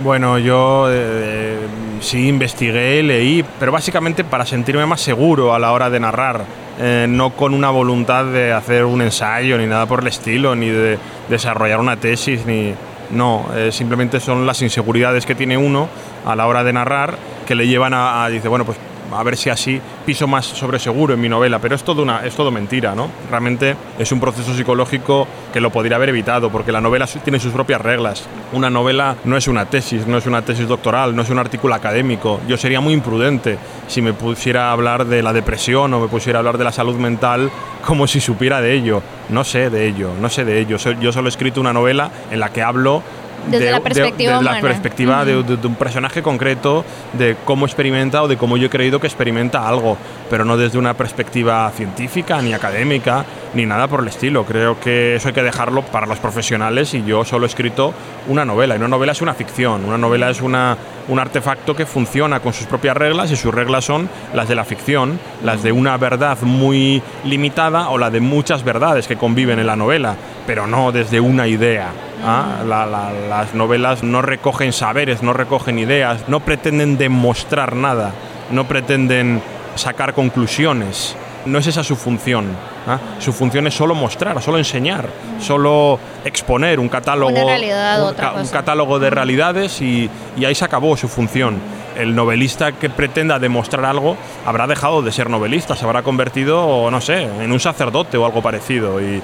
Bueno, 0.01 0.39
yo 0.39 0.87
eh, 0.91 1.59
sí 2.01 2.29
investigué, 2.29 3.03
leí, 3.03 3.45
pero 3.61 3.71
básicamente 3.71 4.25
para 4.25 4.45
sentirme 4.45 4.85
más 4.87 5.01
seguro 5.01 5.55
a 5.55 5.59
la 5.59 5.73
hora 5.73 5.91
de 5.91 6.01
narrar, 6.01 6.45
eh, 6.81 7.07
no 7.09 7.31
con 7.31 7.55
una 7.55 7.71
voluntad 7.71 8.25
de 8.25 8.53
hacer 8.53 8.85
un 8.85 9.03
ensayo 9.03 9.59
ni 9.59 9.67
nada 9.67 9.87
por 9.87 10.01
el 10.01 10.09
estilo, 10.09 10.57
ni 10.57 10.71
de 10.71 10.99
desarrollar 11.29 11.79
una 11.79 11.97
tesis, 11.97 12.47
ni 12.47 12.75
no, 13.11 13.47
eh, 13.55 13.71
simplemente 13.71 14.19
son 14.19 14.47
las 14.47 14.63
inseguridades 14.63 15.27
que 15.27 15.35
tiene 15.35 15.57
uno 15.57 15.89
a 16.25 16.35
la 16.35 16.47
hora 16.47 16.65
de 16.65 16.73
narrar 16.73 17.17
que 17.47 17.55
le 17.55 17.69
llevan 17.69 17.95
a, 17.95 18.25
a 18.25 18.29
dice, 18.29 18.49
bueno, 18.49 18.65
pues 18.65 18.79
a 19.15 19.23
ver 19.23 19.37
si 19.37 19.51
así 19.51 19.81
piso 20.05 20.27
más 20.27 20.47
sobre 20.47 20.79
seguro 20.79 21.15
en 21.15 21.21
mi 21.21 21.29
novela, 21.29 21.59
pero 21.59 21.75
es 21.75 21.83
todo, 21.83 22.03
una, 22.03 22.25
es 22.25 22.35
todo 22.35 22.51
mentira, 22.51 22.95
¿no? 22.95 23.09
Realmente 23.31 23.77
es 23.99 24.11
un 24.13 24.21
proceso 24.21 24.55
psicológico 24.55 25.27
que 25.53 25.61
lo 25.61 25.71
podría 25.71 25.97
haber 25.97 26.11
evitado, 26.11 26.51
porque 26.51 26.73
la 26.73 26.81
novela 26.81 27.07
tiene 27.07 27.39
sus 27.39 27.53
propias 27.53 27.81
reglas. 27.81 28.29
Una 28.53 28.71
novela 28.71 29.17
no 29.25 29.37
es 29.37 29.49
una 29.49 29.67
tesis, 29.67 30.07
no 30.07 30.19
es 30.19 30.27
una 30.27 30.43
tesis 30.43 30.69
doctoral, 30.69 31.15
no 31.15 31.23
es 31.23 31.31
un 31.31 31.39
artículo 31.39 31.75
académico. 31.75 32.41
Yo 32.49 32.57
sería 32.57 32.81
muy 32.81 32.95
imprudente 32.95 33.59
si 33.89 34.03
me 34.03 34.13
pusiera 34.13 34.69
a 34.69 34.73
hablar 34.73 35.07
de 35.07 35.23
la 35.23 35.33
depresión 35.33 35.93
o 35.95 36.01
me 36.01 36.09
pusiera 36.09 36.39
a 36.39 36.41
hablar 36.41 36.59
de 36.59 36.65
la 36.65 36.73
salud 36.73 36.97
mental 36.97 37.51
como 37.85 38.07
si 38.07 38.21
supiera 38.21 38.61
de 38.61 38.75
ello. 38.75 39.03
No 39.29 39.45
sé 39.45 39.71
de 39.71 39.87
ello, 39.87 40.11
no 40.21 40.29
sé 40.29 40.45
de 40.45 40.61
ello. 40.61 40.77
Yo 41.01 41.13
solo 41.13 41.29
he 41.29 41.31
escrito 41.31 41.61
una 41.61 41.73
novela 41.73 42.11
en 42.31 42.41
la 42.41 42.53
que 42.53 42.63
hablo 42.63 43.03
desde 43.47 43.67
de, 43.67 43.71
la 43.71 43.81
perspectiva, 43.81 44.33
de, 44.33 44.39
de 44.39 44.45
la 44.45 44.61
perspectiva 44.61 45.23
uh 45.23 45.25
-huh. 45.25 45.45
de, 45.45 45.57
de, 45.57 45.67
un 45.67 45.75
personaje 45.75 46.23
concreto, 46.23 46.85
de 47.13 47.37
cómo 47.45 47.67
experimenta 47.67 48.23
o 48.23 48.29
de 48.29 48.37
cómo 48.37 48.57
yo 48.57 48.67
he 48.67 48.71
creído 48.71 49.01
que 49.01 49.07
experimenta 49.07 49.67
algo, 49.67 49.97
pero 50.31 50.45
no 50.45 50.57
desde 50.57 50.79
una 50.79 50.95
perspectiva 50.95 51.71
científica, 51.75 52.41
ni 52.41 52.53
académica, 52.53 53.25
ni 53.55 53.67
nada 53.67 53.89
por 53.89 54.01
el 54.01 54.09
estilo. 54.09 54.45
Creo 54.45 54.79
que 54.81 55.17
eso 55.17 55.29
hay 55.29 55.35
que 55.35 55.43
dejarlo 55.43 55.83
para 55.83 56.07
los 56.07 56.19
profesionales 56.19 56.95
y 56.95 57.05
yo 57.05 57.25
solo 57.25 57.47
he 57.47 57.49
escrito 57.49 57.93
una 58.29 58.45
novela, 58.45 58.75
y 58.75 58.79
una 58.79 58.89
novela 58.89 59.13
es 59.13 59.23
una 59.23 59.35
ficción, 59.35 59.85
una 59.85 59.99
novela 59.99 60.31
es 60.31 60.41
una, 60.41 60.77
un 61.09 61.19
artefacto 61.19 61.75
que 61.75 61.87
funciona 61.87 62.41
con 62.41 62.53
sus 62.53 62.67
propias 62.67 62.97
reglas 62.97 63.31
y 63.31 63.37
sus 63.37 63.53
reglas 63.53 63.85
son 63.85 64.09
las 64.35 64.49
de 64.49 64.55
la 64.55 64.65
ficción, 64.65 65.19
las 65.43 65.63
de 65.63 65.73
una 65.73 65.97
verdad 65.97 66.39
muy 66.43 67.03
limitada 67.25 67.89
o 67.91 67.99
la 67.99 68.11
de 68.11 68.21
muchas 68.21 68.65
verdades 68.65 69.07
que 69.07 69.17
conviven 69.17 69.59
en 69.59 69.67
la 69.67 69.77
novela, 69.77 70.17
pero 70.47 70.67
no 70.67 70.93
desde 70.93 71.21
una 71.21 71.47
idea. 71.47 71.91
¿Ah? 72.23 72.63
las 72.65 73.55
novelas 73.55 74.03
no 74.03 74.23
recogen 74.23 74.73
saberes, 74.73 75.23
no 75.23 75.33
recogen 75.33 75.79
ideas, 75.79 76.29
no 76.29 76.41
pretenden 76.41 76.99
demostrar 76.99 77.75
nada, 77.77 78.13
no 78.51 78.67
pretenden 78.67 79.43
sacar 79.75 80.15
conclusiones. 80.15 81.17
No 81.45 81.59
es 81.59 81.67
esa 81.67 81.83
su 81.83 81.97
función. 81.97 82.57
¿ah? 82.87 82.99
Su 83.19 83.33
función 83.33 83.67
es 83.67 83.75
solo 83.75 83.95
mostrar, 83.95 84.41
solo 84.41 84.59
enseñar, 84.59 85.09
solo 85.41 85.99
exponer 86.25 86.79
un 86.79 86.89
catálogo, 86.89 87.33
un, 87.33 88.49
catálogo 88.49 88.99
de 89.01 89.11
realidades 89.11 89.81
y, 89.81 90.09
ahí 90.47 90.55
se 90.55 90.65
acabó 90.65 90.97
su 90.97 91.09
función. 91.09 91.59
El 91.97 92.15
novelista 92.15 92.73
que 92.73 92.89
pretenda 92.89 93.39
demostrar 93.39 93.85
algo 93.85 94.17
habrá 94.47 94.67
dejado 94.67 95.03
de 95.03 95.13
ser 95.13 95.29
novelista, 95.29 95.77
se 95.77 95.85
habrá 95.85 96.03
convertido, 96.03 96.91
no 96.91 97.01
sé, 97.01 97.23
en 97.23 97.53
un 97.53 97.61
sacerdote 97.61 98.17
o 98.17 98.25
algo 98.25 98.41
parecido. 98.41 99.01
Y, 99.01 99.21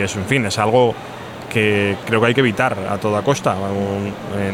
eso, 0.00 0.18
en 0.18 0.26
fin, 0.26 0.46
es 0.46 0.58
algo 0.58 0.94
que 1.52 1.96
creo 2.06 2.20
que 2.20 2.28
hay 2.28 2.34
que 2.34 2.40
evitar 2.40 2.76
a 2.88 2.98
toda 2.98 3.22
costa, 3.22 3.54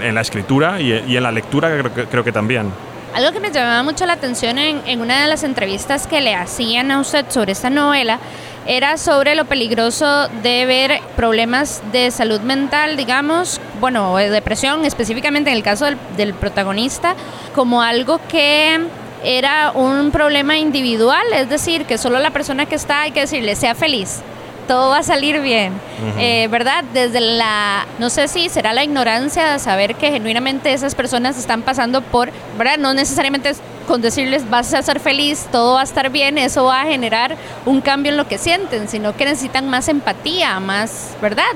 en, 0.02 0.14
la 0.14 0.20
escritura 0.20 0.80
y, 0.80 0.92
en 0.92 1.22
la 1.22 1.30
lectura 1.32 1.70
creo 2.10 2.24
que 2.24 2.32
también. 2.32 2.72
Algo 3.14 3.32
que 3.32 3.40
me 3.40 3.50
llamaba 3.50 3.82
mucho 3.82 4.04
la 4.04 4.14
atención 4.14 4.58
en, 4.58 5.00
una 5.00 5.22
de 5.22 5.28
las 5.28 5.42
entrevistas 5.42 6.06
que 6.06 6.20
le 6.20 6.34
hacían 6.34 6.90
a 6.90 7.00
usted 7.00 7.24
sobre 7.28 7.52
esta 7.52 7.70
novela 7.70 8.18
era 8.66 8.98
sobre 8.98 9.34
lo 9.34 9.46
peligroso 9.46 10.28
de 10.42 10.66
ver 10.66 11.00
problemas 11.16 11.82
de 11.90 12.10
salud 12.10 12.40
mental, 12.40 12.96
digamos, 12.96 13.60
bueno, 13.80 14.14
de 14.16 14.28
depresión, 14.28 14.84
específicamente 14.84 15.50
en 15.50 15.56
el 15.56 15.62
caso 15.62 15.86
del, 15.86 15.96
del 16.18 16.34
protagonista, 16.34 17.14
como 17.54 17.80
algo 17.80 18.20
que 18.28 18.78
era 19.24 19.72
un 19.72 20.10
problema 20.10 20.58
individual, 20.58 21.24
es 21.34 21.48
decir, 21.48 21.86
que 21.86 21.96
solo 21.96 22.18
la 22.18 22.30
persona 22.30 22.66
que 22.66 22.74
está, 22.74 23.02
hay 23.02 23.12
que 23.12 23.20
decirle, 23.20 23.56
sea 23.56 23.74
feliz, 23.74 24.20
todo 24.68 24.90
va 24.90 24.98
a 24.98 25.02
salir 25.02 25.40
bien, 25.40 25.72
eh, 26.18 26.46
¿verdad? 26.48 26.84
Desde 26.92 27.20
la, 27.20 27.86
no 27.98 28.10
sé 28.10 28.28
si 28.28 28.48
será 28.48 28.72
la 28.72 28.84
ignorancia 28.84 29.52
de 29.52 29.58
saber 29.58 29.96
que 29.96 30.12
genuinamente 30.12 30.72
esas 30.72 30.94
personas 30.94 31.38
están 31.38 31.62
pasando 31.62 32.02
por, 32.02 32.30
¿verdad? 32.56 32.78
No 32.78 32.94
necesariamente 32.94 33.54
con 33.88 34.02
decirles 34.02 34.48
vas 34.48 34.74
a 34.74 34.82
ser 34.82 35.00
feliz, 35.00 35.48
todo 35.50 35.74
va 35.74 35.80
a 35.80 35.84
estar 35.84 36.10
bien, 36.10 36.36
eso 36.36 36.64
va 36.64 36.82
a 36.82 36.84
generar 36.84 37.36
un 37.64 37.80
cambio 37.80 38.12
en 38.12 38.18
lo 38.18 38.28
que 38.28 38.36
sienten, 38.36 38.86
sino 38.86 39.16
que 39.16 39.24
necesitan 39.24 39.68
más 39.70 39.88
empatía, 39.88 40.60
más, 40.60 41.16
¿verdad? 41.22 41.46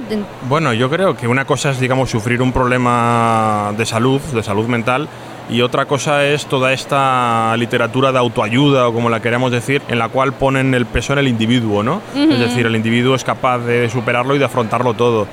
Bueno, 0.48 0.72
yo 0.72 0.88
creo 0.88 1.14
que 1.14 1.28
una 1.28 1.44
cosa 1.44 1.70
es, 1.70 1.78
digamos, 1.78 2.10
sufrir 2.10 2.40
un 2.40 2.52
problema 2.52 3.74
de 3.76 3.84
salud, 3.84 4.20
de 4.20 4.42
salud 4.42 4.66
mental, 4.66 5.08
y 5.50 5.60
otra 5.60 5.86
cosa 5.86 6.24
es 6.24 6.46
toda 6.46 6.72
esta 6.72 7.54
literatura 7.56 8.12
de 8.12 8.18
autoayuda 8.18 8.88
o 8.88 8.92
como 8.92 9.10
la 9.10 9.20
queremos 9.20 9.50
decir, 9.50 9.82
en 9.88 9.98
la 9.98 10.08
cual 10.08 10.32
ponen 10.32 10.74
el 10.74 10.86
peso 10.86 11.12
en 11.12 11.18
el 11.18 11.28
individuo, 11.28 11.82
¿no? 11.82 12.00
Es 12.14 12.38
decir, 12.38 12.66
el 12.66 12.76
individuo 12.76 13.14
es 13.14 13.24
capaz 13.24 13.58
de 13.58 13.88
superarlo 13.90 14.34
y 14.34 14.38
de 14.38 14.44
afrontarlo 14.44 14.94
todo. 14.94 15.26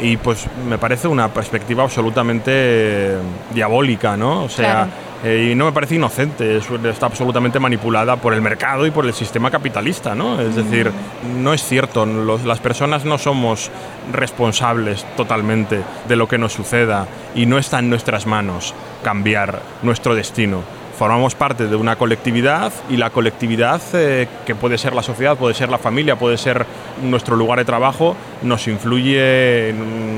Y 0.00 0.18
pues 0.18 0.46
me 0.68 0.78
parece 0.78 1.08
una 1.08 1.28
perspectiva 1.28 1.82
absolutamente 1.82 3.16
diabólica, 3.54 4.16
¿no? 4.16 4.44
O 4.44 4.48
sea, 4.48 4.88
eh, 5.24 5.50
y 5.50 5.54
no 5.54 5.64
me 5.64 5.72
parece 5.72 5.94
inocente, 5.94 6.58
está 6.58 7.06
absolutamente 7.06 7.58
manipulada 7.58 8.16
por 8.16 8.34
el 8.34 8.42
mercado 8.42 8.86
y 8.86 8.90
por 8.90 9.06
el 9.06 9.14
sistema 9.14 9.50
capitalista, 9.50 10.14
¿no? 10.14 10.40
Es 10.40 10.56
decir, 10.56 10.90
no 11.38 11.52
es 11.52 11.62
cierto, 11.64 12.04
las 12.06 12.60
personas 12.60 13.04
no 13.04 13.18
somos 13.18 13.70
responsables 14.12 15.06
totalmente 15.16 15.80
de 16.06 16.16
lo 16.16 16.28
que 16.28 16.38
nos 16.38 16.52
suceda 16.52 17.06
y 17.34 17.46
no 17.46 17.58
está 17.58 17.78
en 17.78 17.90
nuestras 17.90 18.26
manos 18.26 18.74
cambiar 19.02 19.60
nuestro 19.82 20.14
destino. 20.14 20.62
Formamos 20.98 21.34
parte 21.34 21.66
de 21.66 21.76
una 21.76 21.96
colectividad 21.96 22.72
y 22.88 22.96
la 22.96 23.10
colectividad, 23.10 23.82
eh, 23.92 24.28
que 24.46 24.54
puede 24.54 24.78
ser 24.78 24.94
la 24.94 25.02
sociedad, 25.02 25.36
puede 25.36 25.54
ser 25.54 25.68
la 25.68 25.76
familia, 25.76 26.16
puede 26.16 26.38
ser 26.38 26.64
nuestro 27.02 27.36
lugar 27.36 27.58
de 27.58 27.66
trabajo, 27.66 28.16
nos 28.42 28.66
influye 28.66 29.74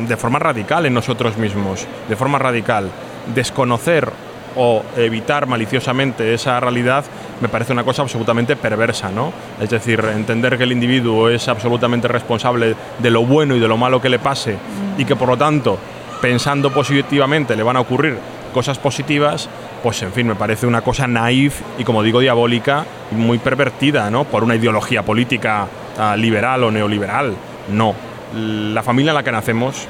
de 0.07 0.17
forma 0.17 0.39
radical 0.39 0.87
en 0.87 0.95
nosotros 0.95 1.37
mismos, 1.37 1.85
de 2.09 2.15
forma 2.15 2.39
radical. 2.39 2.91
Desconocer 3.35 4.13
o 4.57 4.83
evitar 4.97 5.47
maliciosamente 5.47 6.35
esa 6.35 6.59
realidad 6.61 7.05
me 7.41 7.49
parece 7.49 7.73
una 7.73 7.85
cosa 7.85 8.03
absolutamente 8.03 8.57
perversa, 8.57 9.11
¿no? 9.11 9.33
Es 9.61 9.71
decir, 9.71 10.05
entender 10.13 10.59
que 10.59 10.65
el 10.65 10.73
individuo 10.73 11.29
es 11.29 11.49
absolutamente 11.49 12.09
responsable 12.09 12.75
de 12.99 13.11
lo 13.11 13.25
bueno 13.25 13.55
y 13.55 13.61
de 13.61 13.69
lo 13.69 13.77
malo 13.77 14.01
que 14.01 14.09
le 14.09 14.19
pase 14.19 14.57
y 14.97 15.05
que 15.05 15.17
por 15.17 15.29
lo 15.29 15.37
tanto, 15.37 15.79
pensando 16.21 16.73
positivamente, 16.73 17.55
le 17.55 17.63
van 17.63 17.77
a 17.77 17.81
ocurrir 17.81 18.19
cosas 18.53 18.79
positivas, 18.79 19.49
pues 19.83 20.03
en 20.03 20.13
fin, 20.13 20.27
me 20.27 20.35
parece 20.35 20.67
una 20.67 20.81
cosa 20.81 21.07
naif 21.07 21.61
y 21.79 21.85
como 21.85 22.03
digo 22.03 22.21
diabólica 22.21 22.85
muy 23.13 23.39
pervertida, 23.39 24.11
¿no? 24.11 24.25
Por 24.25 24.43
una 24.43 24.57
ideología 24.57 25.05
política 25.05 25.67
ah, 25.99 26.17
liberal 26.17 26.65
o 26.65 26.71
neoliberal. 26.71 27.35
No, 27.71 27.95
la 28.35 28.83
familia 28.83 29.13
en 29.13 29.17
la 29.17 29.23
que 29.23 29.33
nacemos 29.33 29.87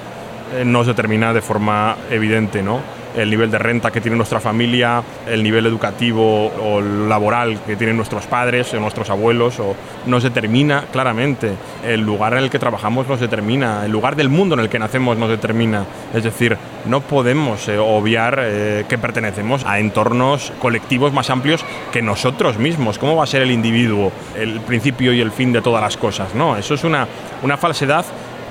eh, 0.55 0.65
nos 0.65 0.87
determina 0.87 1.33
de 1.33 1.41
forma 1.41 1.97
evidente, 2.11 2.63
¿no? 2.63 2.81
El 3.17 3.31
nivel 3.31 3.51
de 3.51 3.59
renta 3.59 3.91
que 3.91 4.01
tiene 4.01 4.17
nuestra 4.17 4.41
familia, 4.41 5.03
el 5.27 5.43
nivel 5.43 5.67
educativo 5.67 6.47
o 6.47 6.81
laboral 6.81 7.61
que 7.67 7.77
tienen 7.77 7.97
nuestros 7.97 8.27
padres 8.27 8.73
o 8.75 8.81
nuestros 8.81 9.11
abuelos, 9.11 9.59
o 9.61 9.75
nos 10.07 10.23
determina 10.23 10.85
claramente. 10.93 11.53
El 11.85 12.01
lugar 12.01 12.35
en 12.35 12.41
el 12.41 12.51
que 12.51 12.59
trabajamos 12.59 13.09
nos 13.09 13.21
determina, 13.21 13.85
el 13.85 13.93
lugar 13.93 14.17
del 14.17 14.29
mundo 14.29 14.55
en 14.55 14.61
el 14.61 14.69
que 14.69 14.79
nacemos 14.79 15.17
nos 15.17 15.29
determina. 15.29 15.85
Es 16.15 16.25
decir, 16.25 16.57
no 16.87 17.01
podemos 17.01 17.69
eh, 17.69 17.79
obviar 17.79 18.39
eh, 18.41 18.85
que 18.89 18.99
pertenecemos 18.99 19.65
a 19.65 19.79
entornos 19.79 20.53
colectivos 20.61 21.13
más 21.13 21.31
amplios 21.31 21.65
que 21.93 22.03
nosotros 22.03 22.59
mismos. 22.59 22.99
¿Cómo 22.99 23.17
va 23.17 23.25
a 23.25 23.27
ser 23.27 23.43
el 23.43 23.51
individuo 23.51 24.13
el 24.37 24.61
principio 24.61 25.13
y 25.13 25.21
el 25.21 25.33
fin 25.33 25.53
de 25.53 25.63
todas 25.63 25.83
las 25.83 25.97
cosas? 25.97 26.35
No, 26.35 26.57
eso 26.57 26.75
es 26.75 26.85
una, 26.85 27.07
una 27.43 27.57
falsedad 27.57 28.05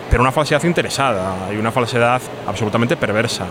pero 0.10 0.22
una 0.22 0.32
falsedad 0.32 0.64
interesada 0.64 1.52
y 1.52 1.58
una 1.58 1.72
falsedad 1.72 2.22
absolutamente 2.46 2.96
perversa. 2.96 3.46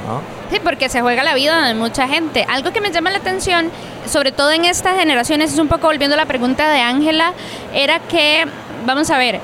Sí, 0.51 0.59
porque 0.62 0.88
se 0.88 1.01
juega 1.01 1.23
la 1.23 1.35
vida 1.35 1.66
de 1.66 1.75
mucha 1.75 2.09
gente. 2.09 2.45
Algo 2.49 2.73
que 2.73 2.81
me 2.81 2.90
llama 2.90 3.11
la 3.11 3.19
atención, 3.19 3.71
sobre 4.07 4.33
todo 4.33 4.51
en 4.53 4.64
estas 4.64 4.99
generaciones, 4.99 5.53
es 5.53 5.59
un 5.59 5.69
poco 5.69 5.87
volviendo 5.87 6.14
a 6.14 6.16
la 6.16 6.27
pregunta 6.27 6.71
de 6.71 6.81
Ángela, 6.81 7.33
era 7.75 8.01
que, 8.01 8.47
vamos 8.87 9.11
a 9.11 9.19
ver, 9.19 9.40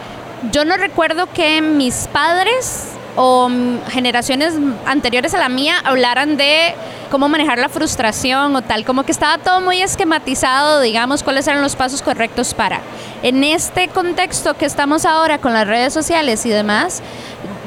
yo 0.51 0.65
no 0.65 0.77
recuerdo 0.77 1.27
que 1.33 1.61
mis 1.61 2.09
padres 2.09 2.92
o 3.17 3.51
generaciones 3.89 4.55
anteriores 4.87 5.35
a 5.35 5.39
la 5.39 5.49
mía 5.49 5.77
hablaran 5.85 6.37
de 6.37 6.75
cómo 7.11 7.29
manejar 7.29 7.59
la 7.59 7.69
frustración 7.69 8.57
o 8.57 8.63
tal, 8.63 8.85
como 8.85 9.05
que 9.05 9.13
estaba 9.13 9.39
todo 9.39 9.61
muy 9.61 9.83
esquematizado, 9.83 10.81
digamos, 10.81 11.23
cuáles 11.23 11.47
eran 11.47 11.61
los 11.61 11.77
pasos 11.77 12.01
correctos 12.01 12.55
para. 12.55 12.81
En 13.23 13.45
este 13.45 13.89
contexto 13.89 14.55
que 14.55 14.65
estamos 14.65 15.05
ahora 15.05 15.39
con 15.39 15.53
las 15.53 15.67
redes 15.67 15.93
sociales 15.93 16.47
y 16.47 16.49
demás, 16.49 17.03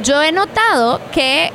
yo 0.03 0.21
he 0.23 0.31
notado 0.31 0.99
que 1.11 1.51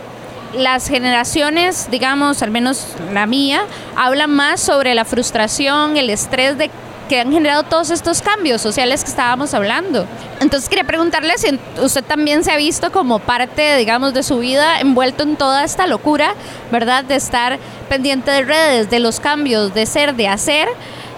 las 0.56 0.88
generaciones, 0.88 1.90
digamos, 1.90 2.42
al 2.42 2.50
menos 2.50 2.94
la 3.12 3.26
mía, 3.26 3.62
hablan 3.96 4.30
más 4.30 4.60
sobre 4.60 4.94
la 4.94 5.04
frustración, 5.04 5.96
el 5.96 6.10
estrés 6.10 6.58
de 6.58 6.70
que 7.08 7.20
han 7.20 7.32
generado 7.32 7.64
todos 7.64 7.90
estos 7.90 8.22
cambios 8.22 8.62
sociales 8.62 9.02
que 9.02 9.10
estábamos 9.10 9.52
hablando. 9.52 10.06
Entonces 10.40 10.70
quería 10.70 10.84
preguntarle 10.84 11.36
si 11.36 11.58
usted 11.82 12.02
también 12.02 12.44
se 12.44 12.50
ha 12.50 12.56
visto 12.56 12.90
como 12.90 13.18
parte, 13.18 13.76
digamos, 13.76 14.14
de 14.14 14.22
su 14.22 14.38
vida 14.38 14.80
envuelto 14.80 15.22
en 15.22 15.36
toda 15.36 15.64
esta 15.64 15.86
locura, 15.86 16.34
¿verdad? 16.72 17.04
De 17.04 17.16
estar 17.16 17.58
pendiente 17.90 18.30
de 18.30 18.42
redes, 18.42 18.88
de 18.88 19.00
los 19.00 19.20
cambios, 19.20 19.74
de 19.74 19.84
ser, 19.84 20.14
de 20.14 20.28
hacer, 20.28 20.66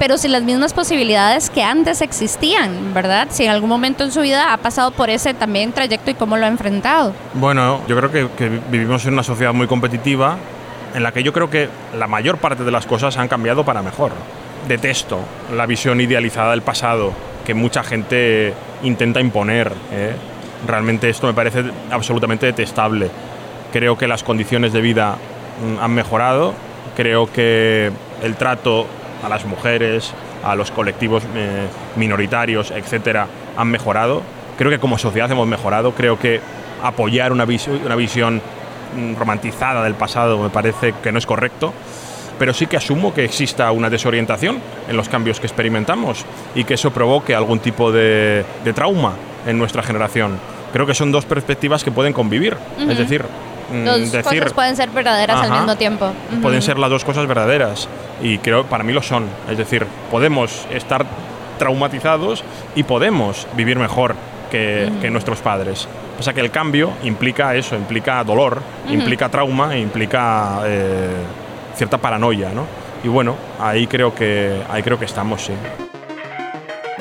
pero 0.00 0.18
sin 0.18 0.32
las 0.32 0.42
mismas 0.42 0.72
posibilidades 0.72 1.50
que 1.50 1.62
antes 1.62 2.00
existían, 2.00 2.92
¿verdad? 2.92 3.28
Si 3.30 3.44
en 3.44 3.52
algún 3.52 3.68
momento 3.68 4.02
en 4.02 4.10
su 4.10 4.22
vida 4.22 4.52
ha 4.52 4.56
pasado 4.56 4.90
por 4.90 5.08
ese 5.08 5.34
también 5.34 5.72
trayecto 5.72 6.10
y 6.10 6.14
cómo 6.14 6.36
lo 6.36 6.46
ha 6.46 6.48
enfrentado. 6.48 7.12
Bueno, 7.34 7.80
yo 7.86 7.96
creo 7.96 8.10
que, 8.10 8.28
que 8.36 8.48
vivimos 8.48 9.06
en 9.06 9.12
una 9.12 9.22
sociedad 9.22 9.52
muy 9.52 9.68
competitiva 9.68 10.36
en 10.94 11.02
la 11.04 11.12
que 11.12 11.22
yo 11.22 11.32
creo 11.32 11.48
que 11.48 11.68
la 11.96 12.08
mayor 12.08 12.38
parte 12.38 12.64
de 12.64 12.72
las 12.72 12.86
cosas 12.86 13.16
han 13.16 13.28
cambiado 13.28 13.64
para 13.64 13.82
mejor 13.82 14.10
detesto 14.66 15.20
la 15.54 15.66
visión 15.66 16.00
idealizada 16.00 16.50
del 16.50 16.62
pasado 16.62 17.12
que 17.44 17.54
mucha 17.54 17.82
gente 17.82 18.54
intenta 18.82 19.20
imponer. 19.20 19.72
¿eh? 19.92 20.14
Realmente 20.66 21.08
esto 21.08 21.26
me 21.26 21.34
parece 21.34 21.64
absolutamente 21.90 22.46
detestable. 22.46 23.10
Creo 23.72 23.96
que 23.96 24.06
las 24.06 24.22
condiciones 24.22 24.72
de 24.72 24.80
vida 24.80 25.16
mm, 25.62 25.82
han 25.82 25.92
mejorado, 25.92 26.54
creo 26.96 27.30
que 27.32 27.90
el 28.22 28.36
trato 28.36 28.86
a 29.24 29.28
las 29.28 29.44
mujeres, 29.44 30.12
a 30.44 30.54
los 30.54 30.70
colectivos 30.70 31.22
eh, 31.34 31.66
minoritarios, 31.96 32.70
etcétera, 32.70 33.26
han 33.56 33.68
mejorado. 33.68 34.22
Creo 34.58 34.70
que 34.70 34.78
como 34.78 34.98
sociedad 34.98 35.30
hemos 35.30 35.46
mejorado. 35.46 35.92
Creo 35.92 36.18
que 36.18 36.40
apoyar 36.82 37.32
una, 37.32 37.44
una 37.44 37.96
visión 37.96 38.42
mm, 38.96 39.14
romantizada 39.16 39.82
del 39.82 39.94
pasado 39.94 40.38
me 40.38 40.50
parece 40.50 40.94
que 41.02 41.12
no 41.12 41.18
es 41.18 41.26
correcto 41.26 41.72
pero 42.42 42.52
sí 42.52 42.66
que 42.66 42.76
asumo 42.76 43.14
que 43.14 43.24
exista 43.24 43.70
una 43.70 43.88
desorientación 43.88 44.60
en 44.88 44.96
los 44.96 45.08
cambios 45.08 45.38
que 45.38 45.46
experimentamos 45.46 46.26
y 46.56 46.64
que 46.64 46.74
eso 46.74 46.90
provoque 46.90 47.36
algún 47.36 47.60
tipo 47.60 47.92
de, 47.92 48.44
trauma 48.74 49.12
en 49.46 49.56
nuestra 49.56 49.80
generación. 49.80 50.40
Creo 50.72 50.84
que 50.84 50.92
son 50.92 51.12
dos 51.12 51.24
perspectivas 51.24 51.84
que 51.84 51.92
pueden 51.92 52.12
convivir. 52.12 52.56
Es 52.80 52.98
decir, 52.98 53.22
mm, 53.72 53.84
Dos 53.84 54.10
decir... 54.10 54.40
cosas 54.40 54.52
pueden 54.54 54.74
ser 54.74 54.90
verdaderas 54.90 55.36
al 55.36 55.52
Ajá. 55.52 55.58
mismo 55.60 55.76
tiempo. 55.76 56.10
Pueden 56.42 56.58
Ujú. 56.58 56.66
ser 56.66 56.80
las 56.80 56.90
dos 56.90 57.04
cosas 57.04 57.28
verdaderas 57.28 57.88
y 58.20 58.38
creo 58.38 58.64
para 58.64 58.82
mí 58.82 58.92
lo 58.92 59.02
son. 59.02 59.26
Es 59.48 59.56
decir, 59.56 59.86
podemos 60.10 60.66
estar 60.72 61.06
traumatizados 61.60 62.42
y 62.74 62.82
podemos 62.82 63.46
vivir 63.54 63.78
mejor 63.78 64.16
que, 64.50 64.90
que 65.00 65.10
nuestros 65.10 65.38
padres. 65.38 65.86
O 66.18 66.24
sea 66.24 66.32
que 66.32 66.40
el 66.40 66.50
cambio 66.50 66.94
implica 67.04 67.54
eso, 67.54 67.76
implica 67.76 68.24
dolor, 68.24 68.60
implica 68.88 69.28
trauma 69.28 69.76
implica 69.78 70.62
eh, 70.66 71.06
cierta 71.76 71.98
paranoia, 71.98 72.50
¿no? 72.50 72.66
Y 73.04 73.08
bueno, 73.08 73.36
ahí 73.58 73.86
creo 73.86 74.14
que 74.14 74.62
ahí 74.68 74.82
creo 74.82 74.98
que 74.98 75.04
estamos, 75.04 75.42
sí. 75.42 75.52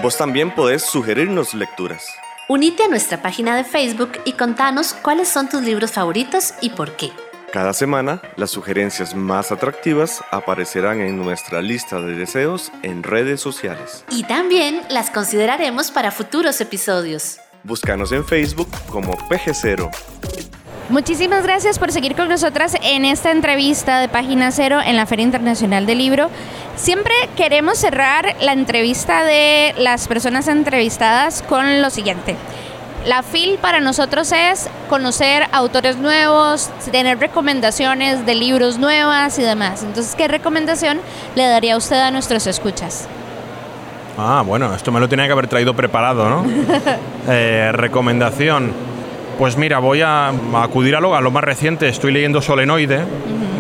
Vos 0.02 0.18
también 0.18 0.54
podés 0.56 0.84
sugerirnos 0.84 1.54
lecturas. 1.54 2.06
Unite 2.48 2.84
a 2.84 2.88
nuestra 2.88 3.22
página 3.22 3.56
de 3.56 3.64
Facebook 3.64 4.14
y 4.26 4.34
contanos 4.34 4.94
cuáles 4.94 5.28
son 5.28 5.48
tus 5.48 5.62
libros 5.62 5.92
favoritos 5.92 6.54
y 6.62 6.72
por 6.72 6.96
qué. 6.96 7.12
Cada 7.52 7.74
semana, 7.74 8.22
las 8.38 8.50
sugerencias 8.50 9.14
más 9.14 9.52
atractivas 9.52 10.24
aparecerán 10.32 11.02
en 11.02 11.18
nuestra 11.18 11.62
lista 11.62 12.00
de 12.00 12.16
deseos 12.16 12.72
en 12.82 13.04
redes 13.04 13.42
sociales. 13.42 14.06
Y 14.10 14.24
también 14.24 14.82
las 14.90 15.12
consideraremos 15.12 15.92
para 15.92 16.12
futuros 16.12 16.62
episodios. 16.62 17.40
Búscanos 17.64 18.12
en 18.14 18.26
Facebook 18.26 18.70
como 18.90 19.14
PG0. 19.28 19.92
Muchísimas 20.92 21.44
gracias 21.44 21.80
por 21.80 21.94
seguir 21.94 22.18
con 22.18 22.28
nosotras 22.28 22.76
en 22.84 23.06
esta 23.06 23.32
entrevista 23.32 24.02
de 24.02 24.10
Página 24.10 24.52
Cero 24.52 24.80
en 24.86 24.98
la 24.98 25.06
Feria 25.06 25.24
Internacional 25.24 25.86
del 25.86 26.00
Libro. 26.00 26.30
Siempre 26.76 27.14
queremos 27.38 27.78
cerrar 27.78 28.36
la 28.42 28.52
entrevista 28.52 29.24
de 29.24 29.74
las 29.78 30.10
personas 30.10 30.50
entrevistadas 30.50 31.44
con 31.44 31.82
lo 31.82 31.90
siguiente. 31.92 32.36
La 33.06 33.24
FIL 33.24 33.58
para 33.58 33.80
nosotros 33.80 34.34
es 34.34 34.70
conocer 34.90 35.44
autores 35.54 35.96
nuevos, 35.96 36.70
tener 36.92 37.20
recomendaciones 37.20 38.26
de 38.26 38.36
libros 38.36 38.78
nuevas 38.78 39.40
y 39.40 39.44
demás. 39.44 39.84
Entonces, 39.84 40.14
¿qué 40.16 40.28
recomendación 40.28 41.00
le 41.36 41.48
daría 41.48 41.78
usted 41.78 42.02
a 42.02 42.12
nuestros 42.12 42.48
escuchas? 42.48 43.08
Ah, 44.18 44.44
bueno, 44.46 44.76
esto 44.76 44.92
me 44.92 45.00
lo 45.00 45.08
tenía 45.08 45.26
que 45.26 45.32
haber 45.32 45.48
traído 45.48 45.74
preparado, 45.74 46.30
¿no? 46.30 46.46
Eh, 47.30 47.72
recomendación. 47.72 48.91
Pues 49.38 49.58
mira, 49.58 49.80
voy 49.80 50.02
a, 50.02 50.32
acudir 50.56 50.96
a 50.96 51.00
lo, 51.00 51.16
a 51.16 51.22
lo 51.22 51.32
más 51.32 51.44
reciente. 51.44 51.88
Estoy 51.88 52.12
leyendo 52.12 52.42
Solenoide 52.42 53.02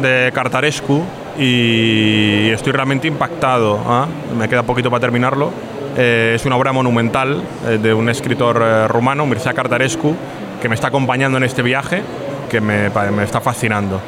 de 0.01 0.31
Cartarescu 0.33 1.03
y 1.37 2.49
estoy 2.49 2.73
realmente 2.73 3.07
impactado. 3.07 3.79
¿ah? 3.87 4.07
Me 4.37 4.47
queda 4.47 4.63
poquito 4.63 4.89
para 4.89 5.01
terminarlo. 5.01 5.51
Eh, 5.97 6.33
es 6.35 6.45
una 6.45 6.55
obra 6.55 6.71
monumental 6.71 7.41
eh, 7.67 7.77
de 7.81 7.93
un 7.93 8.09
escritor 8.09 8.61
eh, 8.63 8.87
rumano, 8.87 9.25
Mircea 9.25 9.53
Cartarescu, 9.53 10.15
que 10.61 10.69
me 10.69 10.75
está 10.75 10.87
acompañando 10.87 11.37
en 11.37 11.43
este 11.43 11.61
viaje, 11.61 12.01
que 12.49 12.61
me 12.61 12.87
está 13.23 13.41
fascinando. 13.41 13.99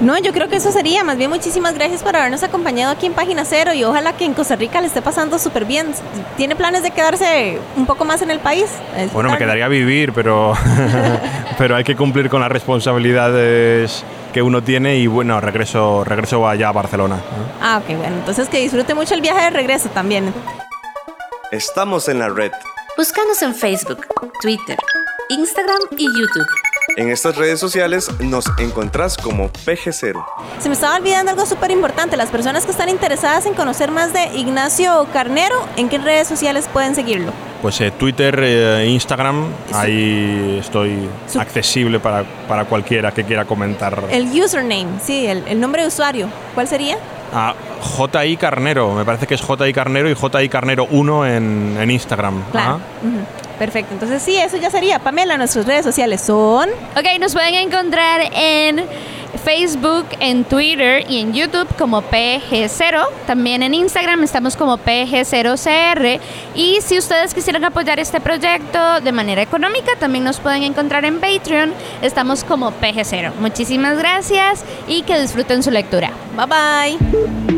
No, 0.00 0.16
yo 0.18 0.32
creo 0.32 0.48
que 0.48 0.56
eso 0.56 0.70
sería. 0.70 1.02
Más 1.02 1.16
bien, 1.16 1.30
muchísimas 1.30 1.74
gracias 1.74 2.02
por 2.02 2.14
habernos 2.14 2.42
acompañado 2.42 2.92
aquí 2.92 3.06
en 3.06 3.14
Página 3.14 3.44
Cero 3.44 3.72
y 3.74 3.82
ojalá 3.84 4.12
que 4.12 4.24
en 4.24 4.34
Costa 4.34 4.54
Rica 4.54 4.80
le 4.80 4.86
esté 4.86 5.02
pasando 5.02 5.38
súper 5.38 5.64
bien. 5.64 5.88
¿Tiene 6.36 6.54
planes 6.54 6.82
de 6.82 6.92
quedarse 6.92 7.58
un 7.76 7.86
poco 7.86 8.04
más 8.04 8.22
en 8.22 8.30
el 8.30 8.38
país? 8.38 8.66
Bueno, 9.12 9.30
me 9.30 9.38
quedaría 9.38 9.64
a 9.64 9.68
vivir, 9.68 10.12
pero, 10.12 10.54
pero 11.58 11.76
hay 11.76 11.84
que 11.84 11.96
cumplir 11.96 12.30
con 12.30 12.40
las 12.40 12.50
responsabilidades 12.50 14.04
que 14.32 14.42
uno 14.42 14.62
tiene 14.62 14.96
y 14.96 15.06
bueno, 15.06 15.40
regreso, 15.40 16.04
regreso 16.04 16.46
allá 16.46 16.68
a 16.68 16.72
Barcelona. 16.72 17.20
Ah, 17.60 17.80
ok, 17.82 17.96
bueno. 17.96 18.16
Entonces 18.18 18.48
que 18.48 18.60
disfrute 18.60 18.94
mucho 18.94 19.14
el 19.14 19.20
viaje 19.20 19.44
de 19.44 19.50
regreso 19.50 19.88
también. 19.88 20.32
Estamos 21.50 22.08
en 22.08 22.18
la 22.18 22.28
red. 22.28 22.52
Búscanos 22.96 23.42
en 23.42 23.54
Facebook, 23.54 24.06
Twitter, 24.42 24.76
Instagram 25.30 25.78
y 25.96 26.04
YouTube. 26.04 26.67
En 26.96 27.10
estas 27.10 27.36
redes 27.36 27.60
sociales 27.60 28.10
nos 28.18 28.46
encontrás 28.58 29.16
como 29.16 29.50
PG0. 29.50 30.24
Se 30.58 30.68
me 30.68 30.74
estaba 30.74 30.96
olvidando 30.96 31.30
algo 31.30 31.44
súper 31.46 31.70
importante. 31.70 32.16
Las 32.16 32.30
personas 32.30 32.64
que 32.64 32.70
están 32.72 32.88
interesadas 32.88 33.46
en 33.46 33.54
conocer 33.54 33.90
más 33.90 34.12
de 34.12 34.26
Ignacio 34.36 35.06
Carnero, 35.12 35.54
¿en 35.76 35.88
qué 35.88 35.98
redes 35.98 36.26
sociales 36.26 36.68
pueden 36.72 36.94
seguirlo? 36.94 37.32
Pues 37.62 37.80
eh, 37.82 37.90
Twitter, 37.90 38.40
eh, 38.42 38.86
Instagram, 38.88 39.46
ahí 39.74 40.56
estoy 40.60 41.08
Su- 41.30 41.40
accesible 41.40 42.00
para, 42.00 42.24
para 42.48 42.64
cualquiera 42.64 43.12
que 43.12 43.22
quiera 43.24 43.44
comentar. 43.44 44.04
El 44.10 44.24
username, 44.42 44.98
sí, 45.02 45.26
el, 45.26 45.44
el 45.46 45.60
nombre 45.60 45.82
de 45.82 45.88
usuario. 45.88 46.28
¿Cuál 46.54 46.68
sería? 46.68 46.96
Ah, 47.32 47.54
JI 47.98 48.36
Carnero, 48.38 48.92
me 48.94 49.04
parece 49.04 49.26
que 49.26 49.34
es 49.34 49.42
JI 49.42 49.72
Carnero 49.74 50.08
y 50.10 50.14
JI 50.14 50.48
Carnero 50.48 50.86
1 50.90 51.26
en, 51.26 51.76
en 51.80 51.90
Instagram. 51.90 52.42
Claro. 52.50 52.70
Ajá. 52.70 52.78
Ujú. 53.02 53.18
Perfecto. 53.58 53.94
Entonces 53.94 54.22
sí, 54.22 54.36
eso 54.36 54.56
ya 54.56 54.70
sería. 54.70 54.98
Pamela, 54.98 55.36
nuestras 55.36 55.66
redes 55.66 55.84
sociales 55.84 56.20
son... 56.20 56.68
Ok, 56.96 57.18
nos 57.20 57.32
pueden 57.32 57.54
encontrar 57.54 58.30
en 58.32 58.84
Facebook, 59.44 60.06
en 60.20 60.44
Twitter 60.44 61.04
y 61.08 61.20
en 61.20 61.32
YouTube 61.32 61.68
como 61.76 62.02
PG0. 62.02 63.06
También 63.26 63.62
en 63.62 63.74
Instagram 63.74 64.22
estamos 64.24 64.56
como 64.56 64.78
PG0CR. 64.78 66.20
Y 66.54 66.78
si 66.82 66.98
ustedes 66.98 67.34
quisieran 67.34 67.64
apoyar 67.64 67.98
este 68.00 68.20
proyecto 68.20 69.00
de 69.00 69.12
manera 69.12 69.42
económica, 69.42 69.92
también 69.98 70.24
nos 70.24 70.38
pueden 70.40 70.62
encontrar 70.62 71.04
en 71.04 71.20
Patreon. 71.20 71.72
Estamos 72.02 72.44
como 72.44 72.72
PG0. 72.72 73.34
Muchísimas 73.40 73.98
gracias 73.98 74.64
y 74.86 75.02
que 75.02 75.20
disfruten 75.20 75.62
su 75.62 75.70
lectura. 75.70 76.10
Bye 76.36 76.46
bye. 76.46 77.57